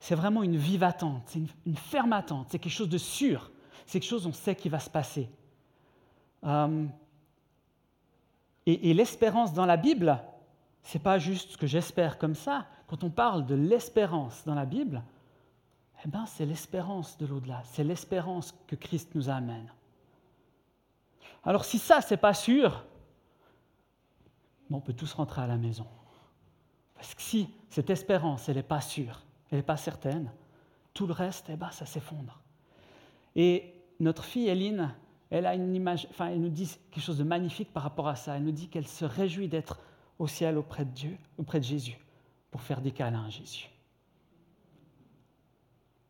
c'est 0.00 0.16
vraiment 0.16 0.42
une 0.42 0.56
vive 0.56 0.82
attente, 0.82 1.22
c'est 1.26 1.40
une, 1.66 1.76
ferme 1.76 2.12
attente, 2.12 2.48
c'est 2.50 2.58
quelque 2.58 2.72
chose 2.72 2.88
de 2.88 2.98
sûr, 2.98 3.50
c'est 3.86 4.00
quelque 4.00 4.08
chose 4.08 4.26
on 4.26 4.32
sait 4.32 4.54
qui 4.54 4.68
va 4.68 4.78
se 4.78 4.90
passer. 4.90 5.30
Et, 8.66 8.90
et 8.90 8.94
l'espérance 8.94 9.52
dans 9.52 9.66
la 9.66 9.76
Bible, 9.76 10.20
c'est 10.82 11.02
pas 11.02 11.18
juste 11.18 11.52
ce 11.52 11.56
que 11.56 11.66
j'espère 11.66 12.18
comme 12.18 12.34
ça. 12.34 12.66
Quand 12.86 13.02
on 13.02 13.10
parle 13.10 13.46
de 13.46 13.54
l'espérance 13.54 14.44
dans 14.44 14.54
la 14.54 14.66
Bible, 14.66 15.02
eh 16.04 16.08
ben, 16.08 16.26
c'est 16.26 16.46
l'espérance 16.46 17.16
de 17.18 17.26
l'au-delà, 17.26 17.62
c'est 17.64 17.84
l'espérance 17.84 18.54
que 18.66 18.76
Christ 18.76 19.14
nous 19.14 19.28
amène. 19.28 19.72
Alors 21.44 21.64
si 21.64 21.78
ça, 21.78 22.00
c'est 22.00 22.16
pas 22.16 22.34
sûr, 22.34 22.84
on 24.70 24.80
peut 24.80 24.92
tous 24.92 25.12
rentrer 25.14 25.42
à 25.42 25.46
la 25.46 25.56
maison. 25.56 25.86
Parce 26.94 27.14
que 27.14 27.22
si 27.22 27.48
cette 27.70 27.90
espérance, 27.90 28.48
elle 28.48 28.56
n'est 28.56 28.62
pas 28.62 28.80
sûre, 28.80 29.22
elle 29.50 29.58
n'est 29.58 29.64
pas 29.64 29.76
certaine, 29.76 30.30
tout 30.92 31.06
le 31.06 31.12
reste, 31.12 31.46
eh 31.48 31.56
ben, 31.56 31.70
ça 31.70 31.86
s'effondre. 31.86 32.40
Et 33.34 33.74
notre 34.00 34.24
fille 34.24 34.48
Eline, 34.48 34.94
elle 35.30 35.46
a 35.46 35.54
une 35.54 35.74
image, 35.74 36.06
enfin, 36.10 36.28
elle 36.28 36.40
nous 36.40 36.48
dit 36.48 36.70
quelque 36.90 37.02
chose 37.02 37.18
de 37.18 37.24
magnifique 37.24 37.72
par 37.72 37.82
rapport 37.82 38.08
à 38.08 38.16
ça. 38.16 38.36
Elle 38.36 38.44
nous 38.44 38.52
dit 38.52 38.68
qu'elle 38.68 38.86
se 38.86 39.04
réjouit 39.04 39.48
d'être 39.48 39.80
au 40.18 40.26
ciel 40.26 40.56
auprès 40.56 40.84
de 40.84 40.90
Dieu, 40.90 41.16
auprès 41.38 41.58
de 41.58 41.64
Jésus, 41.64 41.98
pour 42.50 42.62
faire 42.62 42.80
des 42.80 42.92
câlins 42.92 43.26
à 43.26 43.30
Jésus. 43.30 43.68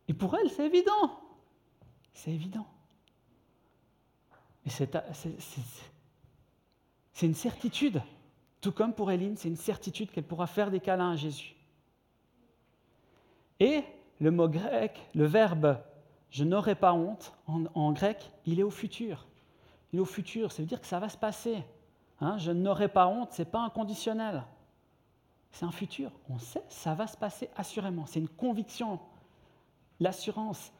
Et 0.07 0.13
pour 0.13 0.35
elle, 0.35 0.49
c'est 0.49 0.65
évident. 0.65 1.19
C'est 2.13 2.31
évident. 2.31 2.65
C'est 4.65 4.95
une 7.25 7.33
certitude. 7.33 8.01
Tout 8.61 8.71
comme 8.71 8.93
pour 8.93 9.11
Éline, 9.11 9.37
c'est 9.37 9.49
une 9.49 9.55
certitude 9.55 10.11
qu'elle 10.11 10.23
pourra 10.23 10.47
faire 10.47 10.71
des 10.71 10.79
câlins 10.79 11.11
à 11.11 11.15
Jésus. 11.15 11.55
Et 13.59 13.83
le 14.19 14.31
mot 14.31 14.47
grec, 14.47 14.99
le 15.15 15.25
verbe 15.25 15.77
je 16.29 16.43
n'aurai 16.43 16.75
pas 16.75 16.93
honte, 16.93 17.33
en, 17.47 17.91
grec, 17.91 18.31
il 18.45 18.59
est 18.59 18.63
au 18.63 18.69
futur. 18.69 19.27
Il 19.91 19.99
est 19.99 20.01
au 20.01 20.05
futur, 20.05 20.51
ça 20.51 20.61
veut 20.61 20.67
dire 20.67 20.81
que 20.81 20.87
ça 20.87 20.99
va 20.99 21.09
se 21.09 21.17
passer. 21.17 21.63
Hein, 22.19 22.37
je 22.37 22.51
n'aurai 22.51 22.87
pas 22.89 23.07
honte, 23.07 23.31
ce 23.33 23.41
n'est 23.41 23.49
pas 23.49 23.59
un 23.59 23.69
conditionnel. 23.69 24.43
C'est 25.51 25.65
un 25.65 25.71
futur. 25.71 26.11
On 26.29 26.37
sait, 26.37 26.63
ça 26.67 26.93
va 26.93 27.07
se 27.07 27.15
passer 27.15 27.49
assurément. 27.55 28.05
C'est 28.05 28.19
une 28.19 28.29
conviction 28.29 28.99
l'assurance 29.99 30.71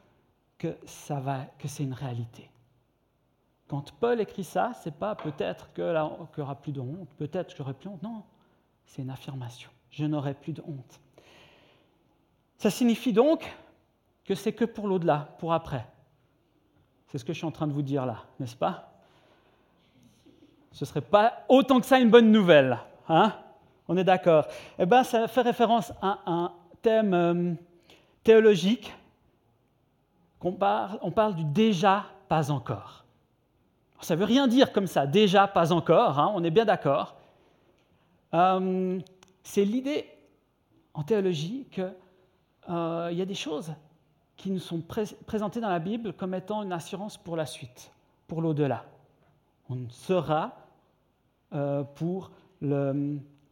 que, 0.58 0.76
ça 0.84 1.20
va, 1.20 1.46
que 1.58 1.68
c'est 1.68 1.84
une 1.84 1.94
réalité. 1.94 2.50
Quand 3.68 3.92
Paul 3.92 4.20
écrit 4.20 4.44
ça, 4.44 4.72
c'est 4.82 4.94
pas 4.94 5.14
peut-être 5.14 5.72
qu'il 5.72 5.84
n'y 5.84 6.42
aura 6.42 6.54
plus 6.56 6.72
de 6.72 6.80
honte, 6.80 7.08
peut-être 7.16 7.52
que 7.52 7.58
j'aurai 7.58 7.74
plus 7.74 7.88
honte. 7.88 8.02
Non, 8.02 8.22
c'est 8.86 9.02
une 9.02 9.10
affirmation. 9.10 9.70
Je 9.90 10.04
n'aurai 10.04 10.34
plus 10.34 10.52
de 10.52 10.62
honte. 10.62 11.00
Ça 12.56 12.70
signifie 12.70 13.12
donc 13.12 13.54
que 14.28 14.34
c'est 14.34 14.52
que 14.52 14.66
pour 14.66 14.86
l'au-delà, 14.86 15.34
pour 15.38 15.54
après. 15.54 15.86
C'est 17.06 17.16
ce 17.16 17.24
que 17.24 17.32
je 17.32 17.38
suis 17.38 17.46
en 17.46 17.50
train 17.50 17.66
de 17.66 17.72
vous 17.72 17.80
dire 17.80 18.04
là, 18.04 18.24
n'est-ce 18.38 18.56
pas? 18.56 18.92
Ce 20.70 20.84
ne 20.84 20.86
serait 20.86 21.00
pas 21.00 21.46
autant 21.48 21.80
que 21.80 21.86
ça 21.86 21.98
une 21.98 22.10
bonne 22.10 22.30
nouvelle. 22.30 22.78
Hein? 23.08 23.32
On 23.88 23.96
est 23.96 24.04
d'accord. 24.04 24.44
Eh 24.78 24.84
bien, 24.84 25.02
ça 25.02 25.28
fait 25.28 25.40
référence 25.40 25.94
à 26.02 26.18
un 26.26 26.52
thème 26.82 27.14
euh, 27.14 27.54
théologique 28.22 28.92
on 30.40 30.52
parle 30.52 31.34
du 31.34 31.44
déjà 31.44 32.04
pas 32.28 32.50
encore. 32.50 33.06
Ça 34.02 34.14
ne 34.14 34.20
veut 34.20 34.26
rien 34.26 34.46
dire 34.46 34.72
comme 34.72 34.86
ça, 34.86 35.06
déjà 35.06 35.48
pas 35.48 35.72
encore, 35.72 36.18
hein, 36.18 36.30
on 36.34 36.44
est 36.44 36.50
bien 36.50 36.66
d'accord. 36.66 37.16
Euh, 38.34 39.00
c'est 39.42 39.64
l'idée 39.64 40.06
en 40.92 41.02
théologie 41.02 41.66
qu'il 41.72 41.92
euh, 42.68 43.10
y 43.10 43.22
a 43.22 43.24
des 43.24 43.34
choses 43.34 43.72
qui 44.38 44.50
nous 44.50 44.58
sont 44.58 44.80
présentées 45.26 45.60
dans 45.60 45.68
la 45.68 45.80
Bible 45.80 46.14
comme 46.14 46.32
étant 46.32 46.62
une 46.62 46.72
assurance 46.72 47.18
pour 47.18 47.36
la 47.36 47.44
suite, 47.44 47.92
pour 48.26 48.40
l'au-delà. 48.40 48.86
On 49.68 49.90
sera 49.90 50.56
euh, 51.52 51.84
pour, 51.84 52.30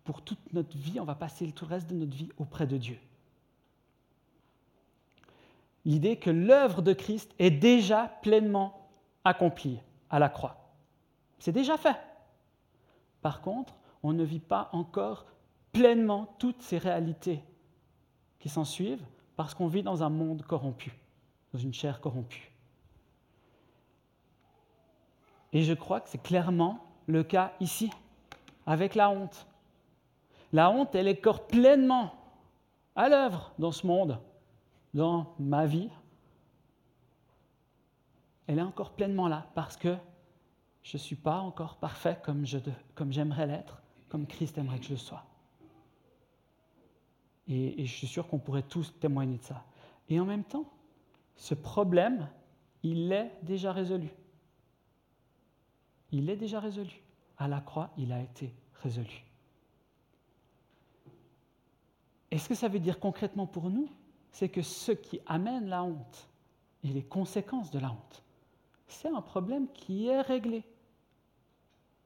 pour 0.04 0.22
toute 0.22 0.52
notre 0.54 0.78
vie, 0.78 0.98
on 0.98 1.04
va 1.04 1.14
passer 1.14 1.52
tout 1.52 1.66
le 1.66 1.74
reste 1.74 1.90
de 1.90 1.94
notre 1.94 2.16
vie 2.16 2.30
auprès 2.38 2.66
de 2.66 2.78
Dieu 2.78 2.98
l'idée 5.86 6.16
que 6.16 6.30
l'œuvre 6.30 6.82
de 6.82 6.92
Christ 6.92 7.32
est 7.38 7.50
déjà 7.50 8.12
pleinement 8.20 8.90
accomplie 9.24 9.80
à 10.10 10.18
la 10.18 10.28
croix. 10.28 10.74
C'est 11.38 11.52
déjà 11.52 11.78
fait. 11.78 11.96
Par 13.22 13.40
contre, 13.40 13.74
on 14.02 14.12
ne 14.12 14.24
vit 14.24 14.40
pas 14.40 14.68
encore 14.72 15.26
pleinement 15.72 16.34
toutes 16.38 16.60
ces 16.60 16.76
réalités 16.76 17.42
qui 18.40 18.48
s'en 18.48 18.64
suivent 18.64 19.04
parce 19.36 19.54
qu'on 19.54 19.68
vit 19.68 19.82
dans 19.82 20.02
un 20.02 20.08
monde 20.08 20.42
corrompu, 20.42 20.92
dans 21.52 21.58
une 21.58 21.74
chair 21.74 22.00
corrompue. 22.00 22.50
Et 25.52 25.62
je 25.62 25.74
crois 25.74 26.00
que 26.00 26.08
c'est 26.08 26.22
clairement 26.22 26.84
le 27.06 27.22
cas 27.22 27.52
ici, 27.60 27.90
avec 28.66 28.94
la 28.94 29.10
honte. 29.10 29.46
La 30.52 30.70
honte, 30.70 30.94
elle 30.94 31.08
est 31.08 31.18
encore 31.18 31.46
pleinement 31.46 32.14
à 32.94 33.08
l'œuvre 33.08 33.52
dans 33.58 33.72
ce 33.72 33.86
monde 33.86 34.18
dans 34.96 35.34
ma 35.38 35.66
vie, 35.66 35.90
elle 38.46 38.58
est 38.58 38.62
encore 38.62 38.92
pleinement 38.92 39.28
là 39.28 39.46
parce 39.54 39.76
que 39.76 39.96
je 40.82 40.96
ne 40.96 41.00
suis 41.00 41.16
pas 41.16 41.38
encore 41.38 41.76
parfait 41.76 42.18
comme, 42.24 42.46
j'aimerais 42.46 43.46
l'être, 43.46 43.82
comme 44.08 44.26
Christ 44.26 44.56
aimerait 44.56 44.78
que 44.78 44.86
je 44.86 44.94
sois. 44.94 45.24
Et, 47.48 47.82
et 47.82 47.86
je 47.86 47.92
suis 47.92 48.06
sûr 48.06 48.26
qu'on 48.26 48.38
pourrait 48.38 48.62
tous 48.62 48.92
témoigner 48.98 49.38
de 49.38 49.42
ça. 49.42 49.64
Et 50.08 50.18
en 50.20 50.24
même 50.24 50.44
temps, 50.44 50.70
ce 51.36 51.54
problème, 51.54 52.28
il 52.82 53.12
est 53.12 53.32
déjà 53.42 53.72
résolu. 53.72 54.08
Il 56.12 56.30
est 56.30 56.36
déjà 56.36 56.60
résolu. 56.60 57.02
À 57.38 57.48
la 57.48 57.60
croix, 57.60 57.90
il 57.98 58.12
a 58.12 58.20
été 58.20 58.54
résolu. 58.82 59.24
Est-ce 62.30 62.48
que 62.48 62.54
ça 62.54 62.68
veut 62.68 62.80
dire 62.80 62.98
concrètement 62.98 63.46
pour 63.46 63.70
nous 63.70 63.88
c'est 64.36 64.50
que 64.50 64.60
ce 64.60 64.92
qui 64.92 65.18
amène 65.24 65.66
la 65.66 65.82
honte 65.82 66.28
et 66.84 66.88
les 66.88 67.02
conséquences 67.02 67.70
de 67.70 67.78
la 67.78 67.90
honte. 67.90 68.22
C'est 68.86 69.08
un 69.08 69.22
problème 69.22 69.66
qui 69.72 70.08
est 70.08 70.20
réglé. 70.20 70.62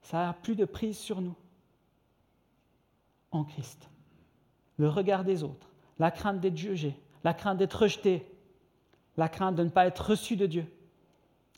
Ça 0.03 0.27
n'a 0.27 0.33
plus 0.33 0.55
de 0.55 0.65
prise 0.65 0.97
sur 0.97 1.21
nous 1.21 1.35
en 3.33 3.43
Christ. 3.43 3.91
Le 4.81 4.89
regard 4.89 5.25
des 5.25 5.43
autres, 5.43 5.69
la 5.99 6.11
crainte 6.11 6.41
d'être 6.41 6.57
jugé, 6.57 6.99
la 7.23 7.35
crainte 7.35 7.59
d'être 7.59 7.83
rejeté, 7.83 8.27
la 9.19 9.29
crainte 9.29 9.55
de 9.55 9.63
ne 9.63 9.69
pas 9.69 9.85
être 9.85 10.09
reçu 10.09 10.37
de 10.37 10.47
Dieu, 10.47 10.65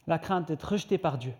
la 0.08 0.18
crainte 0.18 0.48
d'être 0.48 0.64
rejeté 0.64 0.98
par 0.98 1.18
Dieu, 1.18 1.32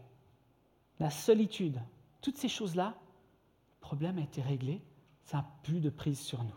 la 1.01 1.11
solitude, 1.11 1.81
toutes 2.21 2.39
ces 2.39 2.49
choses-là, 2.49 2.95
le 2.95 3.81
problème 3.81 4.19
a 4.19 4.21
été 4.21 4.41
réglé, 4.41 4.81
ça 5.25 5.39
n'a 5.39 5.47
plus 5.65 5.81
de 5.81 5.91
prise 5.91 6.21
sur 6.21 6.45
nous. 6.45 6.55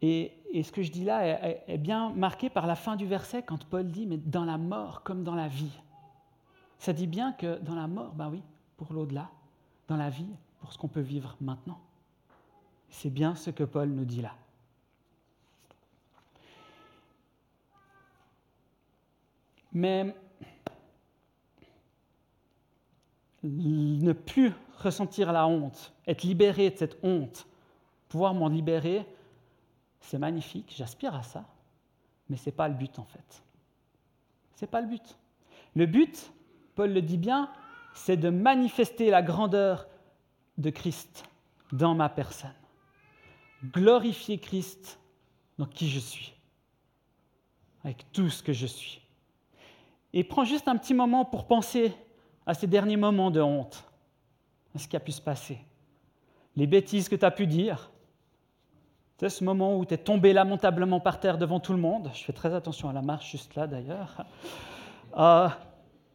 Et, 0.00 0.32
ce 0.62 0.72
que 0.72 0.82
je 0.82 0.90
dis 0.90 1.04
là 1.04 1.26
est, 1.68 1.76
bien 1.76 2.08
marqué 2.14 2.48
par 2.48 2.66
la 2.66 2.74
fin 2.74 2.96
du 2.96 3.04
verset 3.04 3.42
quand 3.42 3.66
Paul 3.66 3.90
dit, 3.90 4.06
mais 4.06 4.16
dans 4.16 4.46
la 4.46 4.56
mort 4.56 5.02
comme 5.02 5.24
dans 5.24 5.34
la 5.34 5.48
vie. 5.48 5.78
Ça 6.78 6.94
dit 6.94 7.06
bien 7.06 7.32
que 7.34 7.58
dans 7.58 7.74
la 7.74 7.86
mort, 7.86 8.14
ben 8.14 8.30
oui, 8.30 8.42
pour 8.78 8.94
l'au-delà, 8.94 9.28
dans 9.88 9.98
la 9.98 10.08
vie, 10.08 10.32
pour 10.60 10.72
ce 10.72 10.78
qu'on 10.78 10.88
peut 10.88 11.00
vivre 11.00 11.36
maintenant. 11.42 11.78
C'est 12.96 13.10
bien 13.10 13.34
ce 13.34 13.50
que 13.50 13.64
Paul 13.64 13.88
nous 13.88 14.04
dit 14.04 14.22
là. 14.22 14.34
Mais 19.72 20.14
ne 23.42 24.12
plus 24.12 24.52
ressentir 24.78 25.32
la 25.32 25.46
honte, 25.46 25.92
être 26.06 26.22
libéré 26.22 26.70
de 26.70 26.78
cette 26.78 26.96
honte, 27.02 27.46
pouvoir 28.08 28.32
m'en 28.32 28.48
libérer, 28.48 29.04
c'est 30.00 30.18
magnifique, 30.18 30.72
j'aspire 30.74 31.14
à 31.14 31.24
ça, 31.24 31.44
mais 32.30 32.36
ce 32.36 32.46
n'est 32.46 32.56
pas 32.56 32.68
le 32.68 32.74
but 32.74 32.98
en 32.98 33.04
fait. 33.04 33.42
Ce 34.54 34.64
n'est 34.64 34.70
pas 34.70 34.80
le 34.80 34.86
but. 34.86 35.18
Le 35.74 35.86
but, 35.86 36.32
Paul 36.76 36.92
le 36.92 37.02
dit 37.02 37.18
bien, 37.18 37.50
c'est 37.92 38.16
de 38.16 38.30
manifester 38.30 39.10
la 39.10 39.20
grandeur 39.20 39.88
de 40.56 40.70
Christ 40.70 41.24
dans 41.72 41.94
ma 41.94 42.08
personne. 42.08 42.54
Glorifier 43.72 44.38
Christ 44.38 44.98
dans 45.58 45.66
qui 45.66 45.88
je 45.88 45.98
suis, 45.98 46.34
avec 47.84 48.10
tout 48.12 48.28
ce 48.28 48.42
que 48.42 48.52
je 48.52 48.66
suis. 48.66 49.00
Et 50.12 50.24
prends 50.24 50.44
juste 50.44 50.68
un 50.68 50.76
petit 50.76 50.94
moment 50.94 51.24
pour 51.24 51.46
penser 51.46 51.92
à 52.46 52.54
ces 52.54 52.66
derniers 52.66 52.96
moments 52.96 53.30
de 53.30 53.40
honte, 53.40 53.84
à 54.74 54.78
ce 54.78 54.88
qui 54.88 54.96
a 54.96 55.00
pu 55.00 55.12
se 55.12 55.20
passer. 55.20 55.58
Les 56.56 56.66
bêtises 56.66 57.08
que 57.08 57.16
tu 57.16 57.24
as 57.24 57.30
pu 57.30 57.46
dire. 57.46 57.90
C'est 59.18 59.28
ce 59.28 59.44
moment 59.44 59.78
où 59.78 59.86
tu 59.86 59.94
es 59.94 59.98
tombé 59.98 60.32
lamentablement 60.32 61.00
par 61.00 61.18
terre 61.18 61.38
devant 61.38 61.60
tout 61.60 61.72
le 61.72 61.78
monde. 61.78 62.10
Je 62.12 62.24
fais 62.24 62.32
très 62.32 62.52
attention 62.52 62.88
à 62.88 62.92
la 62.92 63.00
marche 63.00 63.30
juste 63.30 63.54
là 63.54 63.66
d'ailleurs. 63.66 64.24
Euh, 65.16 65.48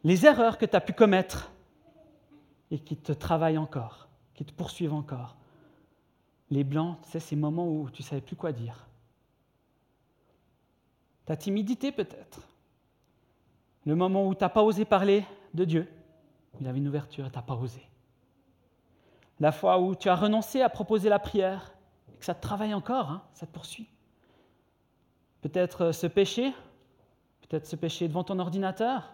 les 0.03 0.25
erreurs 0.25 0.57
que 0.57 0.65
tu 0.65 0.75
as 0.75 0.81
pu 0.81 0.91
commettre 0.91 1.53
et 2.69 2.79
qui 2.79 2.97
te 2.97 3.13
travaillent 3.13 3.57
encore, 3.57 4.09
qui 4.33 4.43
te 4.43 4.51
poursuivent 4.51 4.93
encore. 4.93 5.37
Les 6.51 6.63
blancs, 6.63 6.97
c'est 7.03 7.19
ces 7.19 7.35
moments 7.35 7.67
où 7.67 7.89
tu 7.89 8.01
ne 8.01 8.07
savais 8.07 8.21
plus 8.21 8.35
quoi 8.35 8.51
dire. 8.51 8.87
Ta 11.25 11.37
timidité 11.37 11.91
peut-être, 11.91 12.41
le 13.85 13.95
moment 13.95 14.27
où 14.27 14.33
tu 14.33 14.43
n'as 14.43 14.49
pas 14.49 14.63
osé 14.63 14.85
parler 14.85 15.25
de 15.53 15.65
Dieu. 15.65 15.87
Il 16.59 16.67
avait 16.67 16.79
une 16.79 16.87
ouverture 16.87 17.25
et 17.25 17.29
tu 17.29 17.35
n'as 17.35 17.43
pas 17.43 17.55
osé. 17.55 17.81
La 19.39 19.51
fois 19.51 19.79
où 19.79 19.95
tu 19.95 20.09
as 20.09 20.15
renoncé 20.15 20.61
à 20.61 20.69
proposer 20.69 21.07
la 21.07 21.19
prière 21.19 21.73
et 22.13 22.17
que 22.17 22.25
ça 22.25 22.33
te 22.33 22.41
travaille 22.41 22.73
encore, 22.73 23.09
hein, 23.09 23.23
ça 23.33 23.45
te 23.45 23.51
poursuit. 23.51 23.87
Peut-être 25.41 25.85
euh, 25.85 25.91
ce 25.91 26.07
péché, 26.07 26.51
peut-être 27.41 27.65
ce 27.65 27.75
péché 27.75 28.07
devant 28.07 28.23
ton 28.23 28.39
ordinateur, 28.39 29.13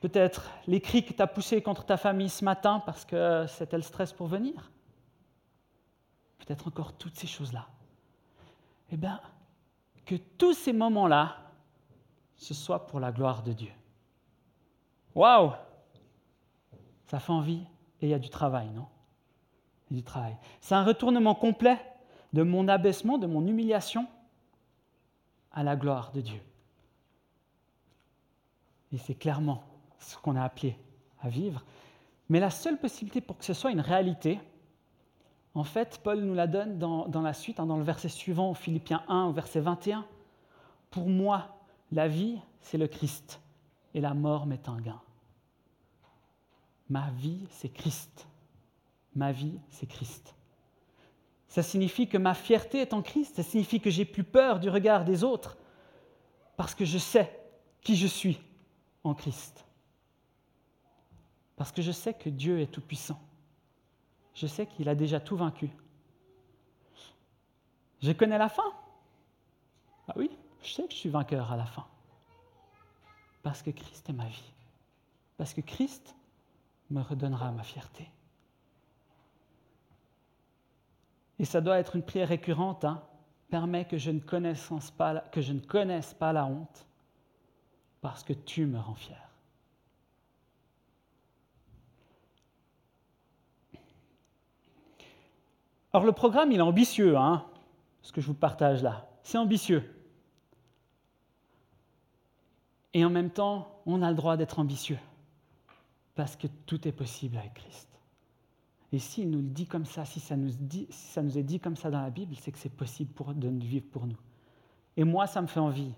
peut-être 0.00 0.50
les 0.66 0.80
cris 0.80 1.04
que 1.04 1.12
tu 1.12 1.22
as 1.22 1.26
poussés 1.26 1.62
contre 1.62 1.84
ta 1.84 1.96
famille 1.96 2.28
ce 2.28 2.44
matin 2.44 2.82
parce 2.84 3.04
que 3.04 3.46
c'était 3.46 3.76
le 3.76 3.82
stress 3.82 4.12
pour 4.12 4.26
venir. 4.26 4.70
Peut-être 6.40 6.68
encore 6.68 6.92
toutes 6.94 7.16
ces 7.16 7.26
choses-là. 7.26 7.66
Eh 8.90 8.96
bien, 8.96 9.20
que 10.04 10.16
tous 10.16 10.54
ces 10.54 10.72
moments-là, 10.72 11.36
ce 12.36 12.54
soit 12.54 12.86
pour 12.86 12.98
la 12.98 13.12
gloire 13.12 13.42
de 13.42 13.52
Dieu. 13.52 13.70
Waouh 15.14 15.52
Ça 17.06 17.20
fait 17.20 17.32
envie 17.32 17.62
et 18.00 18.06
il 18.06 18.08
y 18.08 18.14
a 18.14 18.18
du 18.18 18.30
travail, 18.30 18.68
non? 18.70 18.86
Du 19.90 20.02
travail. 20.02 20.36
C'est 20.60 20.74
un 20.74 20.84
retournement 20.84 21.34
complet 21.34 21.78
de 22.32 22.42
mon 22.42 22.68
abaissement, 22.68 23.18
de 23.18 23.26
mon 23.26 23.46
humiliation 23.46 24.06
à 25.52 25.62
la 25.62 25.76
gloire 25.76 26.12
de 26.12 26.20
Dieu. 26.20 26.40
Et 28.92 28.98
c'est 28.98 29.14
clairement 29.14 29.62
ce 29.98 30.16
qu'on 30.16 30.36
a 30.36 30.42
appelé 30.42 30.76
à 31.20 31.28
vivre. 31.28 31.62
Mais 32.28 32.40
la 32.40 32.50
seule 32.50 32.78
possibilité 32.78 33.20
pour 33.20 33.36
que 33.36 33.44
ce 33.44 33.52
soit 33.54 33.70
une 33.70 33.80
réalité, 33.80 34.38
en 35.54 35.64
fait, 35.64 36.00
Paul 36.02 36.20
nous 36.20 36.34
la 36.34 36.46
donne 36.46 36.78
dans, 36.78 37.22
la 37.22 37.32
suite, 37.32 37.58
hein, 37.58 37.66
dans 37.66 37.76
le 37.76 37.82
verset 37.82 38.08
suivant, 38.08 38.54
Philippiens 38.54 39.02
1, 39.08 39.24
au 39.24 39.32
verset 39.32 39.60
21. 39.60 40.06
Pour 40.90 41.08
moi, 41.08 41.58
la 41.90 42.06
vie, 42.06 42.38
c'est 42.60 42.78
le 42.78 42.86
Christ, 42.86 43.40
et 43.94 44.00
la 44.00 44.14
mort 44.14 44.46
m'est 44.46 44.68
un 44.68 44.80
gain. 44.80 45.00
Ma 46.88 47.10
vie, 47.10 47.46
c'est 47.50 47.68
Christ. 47.68 48.28
Ma 49.16 49.32
vie, 49.32 49.58
c'est 49.70 49.86
Christ. 49.86 50.34
Ça 51.48 51.64
signifie 51.64 52.06
que 52.06 52.18
ma 52.18 52.34
fierté 52.34 52.78
est 52.78 52.94
en 52.94 53.02
Christ, 53.02 53.36
ça 53.36 53.42
signifie 53.42 53.80
que 53.80 53.90
j'ai 53.90 54.04
plus 54.04 54.22
peur 54.22 54.60
du 54.60 54.68
regard 54.68 55.04
des 55.04 55.24
autres, 55.24 55.56
parce 56.56 56.76
que 56.76 56.84
je 56.84 56.98
sais 56.98 57.40
qui 57.80 57.96
je 57.96 58.06
suis 58.06 58.38
en 59.02 59.14
Christ. 59.14 59.64
Parce 61.56 61.72
que 61.72 61.82
je 61.82 61.90
sais 61.90 62.14
que 62.14 62.28
Dieu 62.28 62.60
est 62.60 62.70
tout-puissant. 62.70 63.20
Je 64.40 64.46
sais 64.46 64.66
qu'il 64.66 64.88
a 64.88 64.94
déjà 64.94 65.20
tout 65.20 65.36
vaincu. 65.36 65.68
Je 68.00 68.10
connais 68.10 68.38
la 68.38 68.48
fin. 68.48 68.72
Ah 70.08 70.14
oui, 70.16 70.30
je 70.62 70.72
sais 70.72 70.84
que 70.84 70.92
je 70.92 70.96
suis 70.96 71.10
vainqueur 71.10 71.52
à 71.52 71.58
la 71.58 71.66
fin. 71.66 71.84
Parce 73.42 73.60
que 73.60 73.70
Christ 73.70 74.08
est 74.08 74.14
ma 74.14 74.28
vie. 74.28 74.52
Parce 75.36 75.52
que 75.52 75.60
Christ 75.60 76.16
me 76.88 77.02
redonnera 77.02 77.52
ma 77.52 77.62
fierté. 77.62 78.10
Et 81.38 81.44
ça 81.44 81.60
doit 81.60 81.78
être 81.78 81.96
une 81.96 82.02
prière 82.02 82.28
récurrente. 82.28 82.86
Hein. 82.86 83.02
Permets 83.50 83.84
que 83.84 83.98
je, 83.98 84.10
ne 84.10 84.20
pas, 84.96 85.20
que 85.20 85.42
je 85.42 85.52
ne 85.52 85.60
connaisse 85.60 86.14
pas 86.14 86.32
la 86.32 86.46
honte, 86.46 86.86
parce 88.00 88.24
que 88.24 88.32
tu 88.32 88.64
me 88.64 88.78
rends 88.78 88.94
fier. 88.94 89.29
Alors 95.92 96.04
le 96.04 96.12
programme, 96.12 96.52
il 96.52 96.58
est 96.58 96.62
ambitieux, 96.62 97.16
hein, 97.16 97.44
ce 98.02 98.12
que 98.12 98.20
je 98.20 98.26
vous 98.26 98.34
partage 98.34 98.82
là. 98.82 99.08
C'est 99.22 99.38
ambitieux. 99.38 99.82
Et 102.94 103.04
en 103.04 103.10
même 103.10 103.30
temps, 103.30 103.80
on 103.86 104.02
a 104.02 104.10
le 104.10 104.16
droit 104.16 104.36
d'être 104.36 104.58
ambitieux, 104.58 104.98
parce 106.14 106.36
que 106.36 106.46
tout 106.66 106.86
est 106.88 106.92
possible 106.92 107.36
avec 107.36 107.54
Christ. 107.54 107.88
Et 108.92 108.98
s'il 108.98 109.30
nous 109.30 109.38
le 109.38 109.48
dit 109.48 109.66
comme 109.66 109.84
ça, 109.84 110.04
si 110.04 110.18
ça 110.18 110.36
nous, 110.36 110.50
si 110.50 110.86
ça 110.90 111.22
nous 111.22 111.38
est 111.38 111.44
dit 111.44 111.60
comme 111.60 111.76
ça 111.76 111.90
dans 111.90 112.02
la 112.02 112.10
Bible, 112.10 112.34
c'est 112.36 112.50
que 112.50 112.58
c'est 112.58 112.68
possible 112.68 113.12
de 113.36 113.48
vivre 113.64 113.86
pour 113.92 114.06
nous. 114.06 114.18
Et 114.96 115.04
moi, 115.04 115.28
ça 115.28 115.40
me 115.40 115.46
fait 115.46 115.60
envie. 115.60 115.94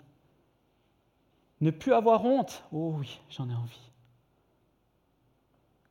Ne 1.63 1.71
plus 1.71 1.95
avoir 1.95 2.25
honte, 2.25 2.65
oh 2.73 2.97
oui, 2.99 3.21
j'en 3.31 3.49
ai 3.49 3.55
envie. 3.55 3.91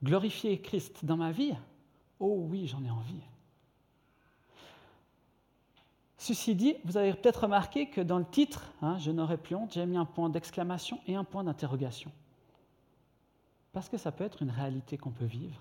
Glorifier 0.03 0.61
Christ 0.61 1.05
dans 1.05 1.17
ma 1.17 1.31
vie, 1.31 1.55
oh 2.19 2.45
oui, 2.47 2.67
j'en 2.67 2.83
ai 2.83 2.89
envie. 2.89 3.21
Ceci 6.21 6.53
dit, 6.53 6.75
vous 6.85 6.97
avez 6.97 7.15
peut-être 7.15 7.45
remarqué 7.45 7.89
que 7.89 7.99
dans 7.99 8.19
le 8.19 8.25
titre, 8.25 8.71
hein, 8.83 8.95
Je 8.99 9.09
n'aurai 9.09 9.37
plus 9.37 9.55
honte, 9.55 9.73
j'ai 9.73 9.83
mis 9.87 9.97
un 9.97 10.05
point 10.05 10.29
d'exclamation 10.29 10.99
et 11.07 11.15
un 11.15 11.23
point 11.23 11.43
d'interrogation. 11.43 12.11
Parce 13.73 13.89
que 13.89 13.97
ça 13.97 14.11
peut 14.11 14.23
être 14.23 14.43
une 14.43 14.51
réalité 14.51 14.99
qu'on 14.99 15.09
peut 15.09 15.25
vivre, 15.25 15.59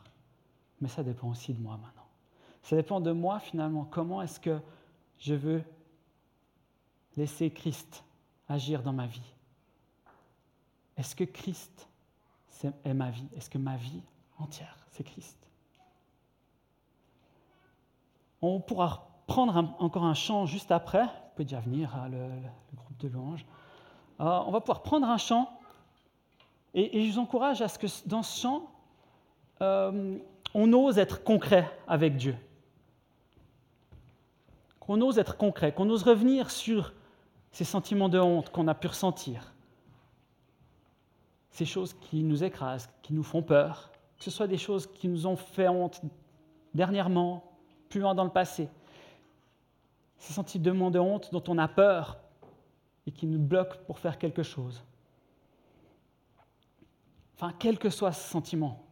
mais 0.82 0.88
ça 0.88 1.02
dépend 1.02 1.30
aussi 1.30 1.54
de 1.54 1.62
moi 1.62 1.78
maintenant. 1.78 2.04
Ça 2.62 2.76
dépend 2.76 3.00
de 3.00 3.10
moi 3.10 3.40
finalement. 3.40 3.86
Comment 3.86 4.20
est-ce 4.20 4.38
que 4.38 4.60
je 5.16 5.32
veux 5.32 5.64
laisser 7.16 7.50
Christ 7.50 8.04
agir 8.46 8.82
dans 8.82 8.92
ma 8.92 9.06
vie 9.06 9.32
Est-ce 10.98 11.16
que 11.16 11.24
Christ 11.24 11.88
est 12.84 12.92
ma 12.92 13.10
vie? 13.10 13.28
Est-ce 13.34 13.48
que 13.48 13.56
ma 13.56 13.78
vie 13.78 14.02
entière, 14.36 14.76
c'est 14.90 15.04
Christ? 15.04 15.38
On 18.42 18.60
pourra 18.60 19.09
prendre 19.30 19.76
encore 19.78 20.04
un 20.04 20.14
chant 20.14 20.44
juste 20.44 20.72
après. 20.72 21.04
Vous 21.04 21.30
pouvez 21.36 21.44
déjà 21.44 21.60
venir, 21.60 21.94
hein, 21.94 22.08
le, 22.08 22.18
groupe 22.74 22.98
de 22.98 23.06
louanges. 23.06 23.46
Euh, 24.18 24.24
on 24.24 24.50
va 24.50 24.60
pouvoir 24.60 24.82
prendre 24.82 25.06
un 25.06 25.18
chant. 25.18 25.48
Et, 26.74 27.06
je 27.06 27.12
vous 27.12 27.20
encourage 27.20 27.62
à 27.62 27.68
ce 27.68 27.78
que 27.78 27.86
dans 28.08 28.24
ce 28.24 28.40
chant, 28.40 28.68
euh, 29.62 30.18
on 30.52 30.72
ose 30.72 30.98
être 30.98 31.22
concret 31.22 31.70
avec 31.86 32.16
Dieu. 32.16 32.34
Qu'on 34.80 35.00
ose 35.00 35.16
être 35.16 35.36
concret, 35.36 35.72
qu'on 35.72 35.88
ose 35.90 36.02
revenir 36.02 36.50
sur 36.50 36.92
ces 37.52 37.64
sentiments 37.64 38.08
de 38.08 38.18
honte 38.18 38.50
qu'on 38.50 38.66
a 38.66 38.74
pu 38.74 38.88
ressentir, 38.88 39.52
ces 41.52 41.66
choses 41.66 41.94
qui 41.94 42.24
nous 42.24 42.42
écrasent, 42.42 42.90
qui 43.02 43.12
nous 43.12 43.22
font 43.22 43.42
peur, 43.42 43.90
que 44.18 44.24
ce 44.24 44.32
soit 44.32 44.48
des 44.48 44.58
choses 44.58 44.88
qui 44.88 45.06
nous 45.06 45.28
ont 45.28 45.36
fait 45.36 45.68
honte 45.68 46.02
dernièrement, 46.74 47.44
plus 47.88 48.00
loin 48.00 48.16
dans 48.16 48.24
le 48.24 48.30
passé, 48.30 48.68
ces 50.20 50.34
sentiments 50.34 50.90
de 50.90 50.98
honte 50.98 51.32
dont 51.32 51.42
on 51.48 51.58
a 51.58 51.66
peur 51.66 52.18
et 53.06 53.10
qui 53.10 53.26
nous 53.26 53.40
bloquent 53.40 53.78
pour 53.86 53.98
faire 53.98 54.18
quelque 54.18 54.42
chose. 54.42 54.84
Enfin, 57.34 57.52
quel 57.58 57.78
que 57.78 57.88
soit 57.88 58.12
ce 58.12 58.28
sentiment, 58.28 58.84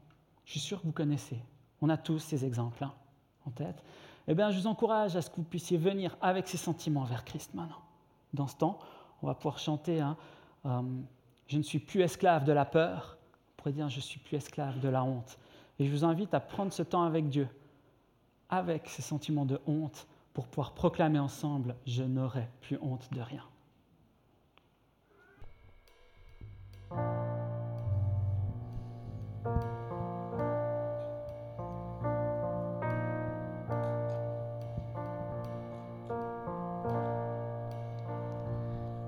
je 0.46 0.52
suis 0.52 0.60
sûr 0.60 0.80
que 0.80 0.86
vous 0.86 0.92
connaissez. 0.92 1.38
On 1.82 1.90
a 1.90 1.98
tous 1.98 2.18
ces 2.18 2.44
exemples 2.44 2.82
hein, 2.82 2.94
en 3.46 3.50
tête. 3.50 3.84
Eh 4.26 4.34
bien, 4.34 4.50
je 4.50 4.58
vous 4.58 4.66
encourage 4.66 5.16
à 5.16 5.22
ce 5.22 5.28
que 5.28 5.36
vous 5.36 5.44
puissiez 5.44 5.76
venir 5.76 6.16
avec 6.22 6.48
ces 6.48 6.56
sentiments 6.56 7.04
vers 7.04 7.24
Christ 7.24 7.52
maintenant. 7.54 7.82
Dans 8.32 8.46
ce 8.46 8.56
temps, 8.56 8.78
on 9.22 9.26
va 9.26 9.34
pouvoir 9.34 9.58
chanter 9.58 10.00
hein, 10.00 10.16
euh, 10.64 10.82
Je 11.46 11.58
ne 11.58 11.62
suis 11.62 11.78
plus 11.78 12.00
esclave 12.00 12.44
de 12.44 12.52
la 12.52 12.64
peur. 12.64 13.18
On 13.22 13.56
pourrait 13.58 13.72
dire 13.72 13.88
Je 13.90 14.00
suis 14.00 14.18
plus 14.18 14.36
esclave 14.36 14.80
de 14.80 14.88
la 14.88 15.04
honte. 15.04 15.38
Et 15.78 15.84
je 15.84 15.90
vous 15.90 16.04
invite 16.04 16.32
à 16.32 16.40
prendre 16.40 16.72
ce 16.72 16.82
temps 16.82 17.02
avec 17.02 17.28
Dieu, 17.28 17.48
avec 18.48 18.88
ces 18.88 19.02
sentiments 19.02 19.44
de 19.44 19.60
honte, 19.66 20.06
pour 20.38 20.46
pouvoir 20.46 20.70
proclamer 20.70 21.18
ensemble 21.18 21.74
Je 21.84 22.04
n'aurai 22.04 22.48
plus 22.60 22.78
honte 22.80 23.08
de 23.12 23.20
rien. 23.20 23.42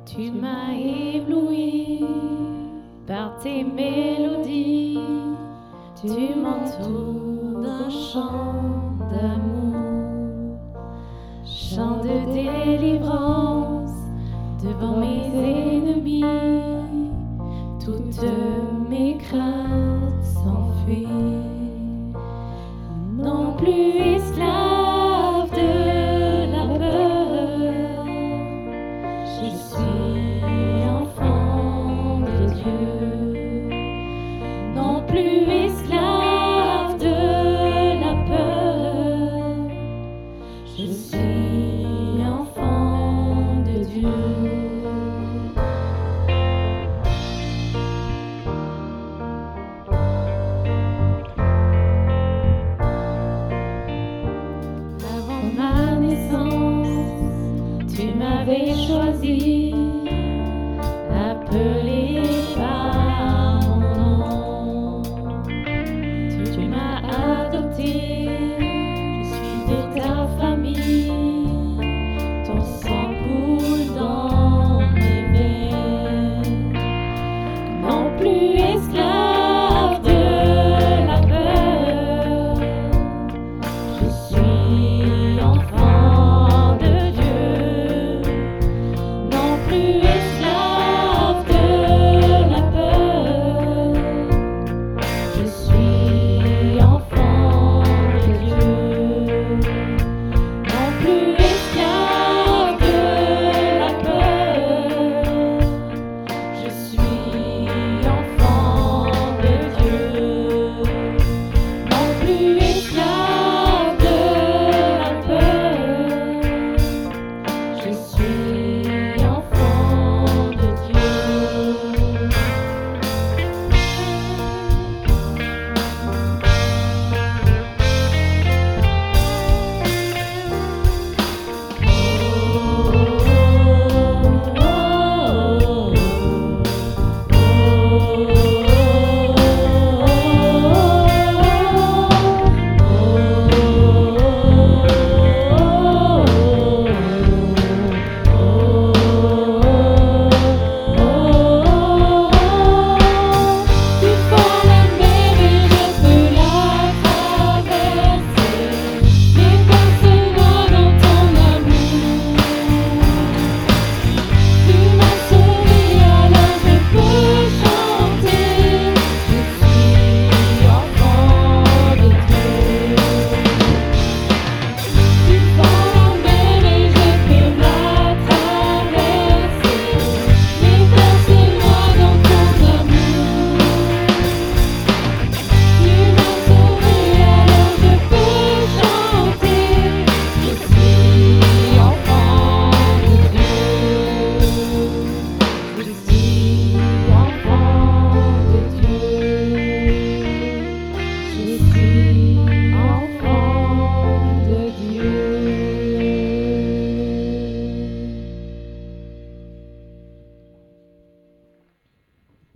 Tu 0.04 0.32
m'as 0.32 0.72
ébloui 0.72 2.04
par 3.06 3.38
tes 3.38 3.62
mélodies, 3.62 4.98
tu 5.94 6.34
m'entoures 6.34 7.60
d'un 7.60 7.88
chant 7.88 8.96
d'amour, 9.12 9.59
devant 14.80 14.96
mes 14.96 15.26
ennemis, 15.34 16.24
toutes 17.84 18.24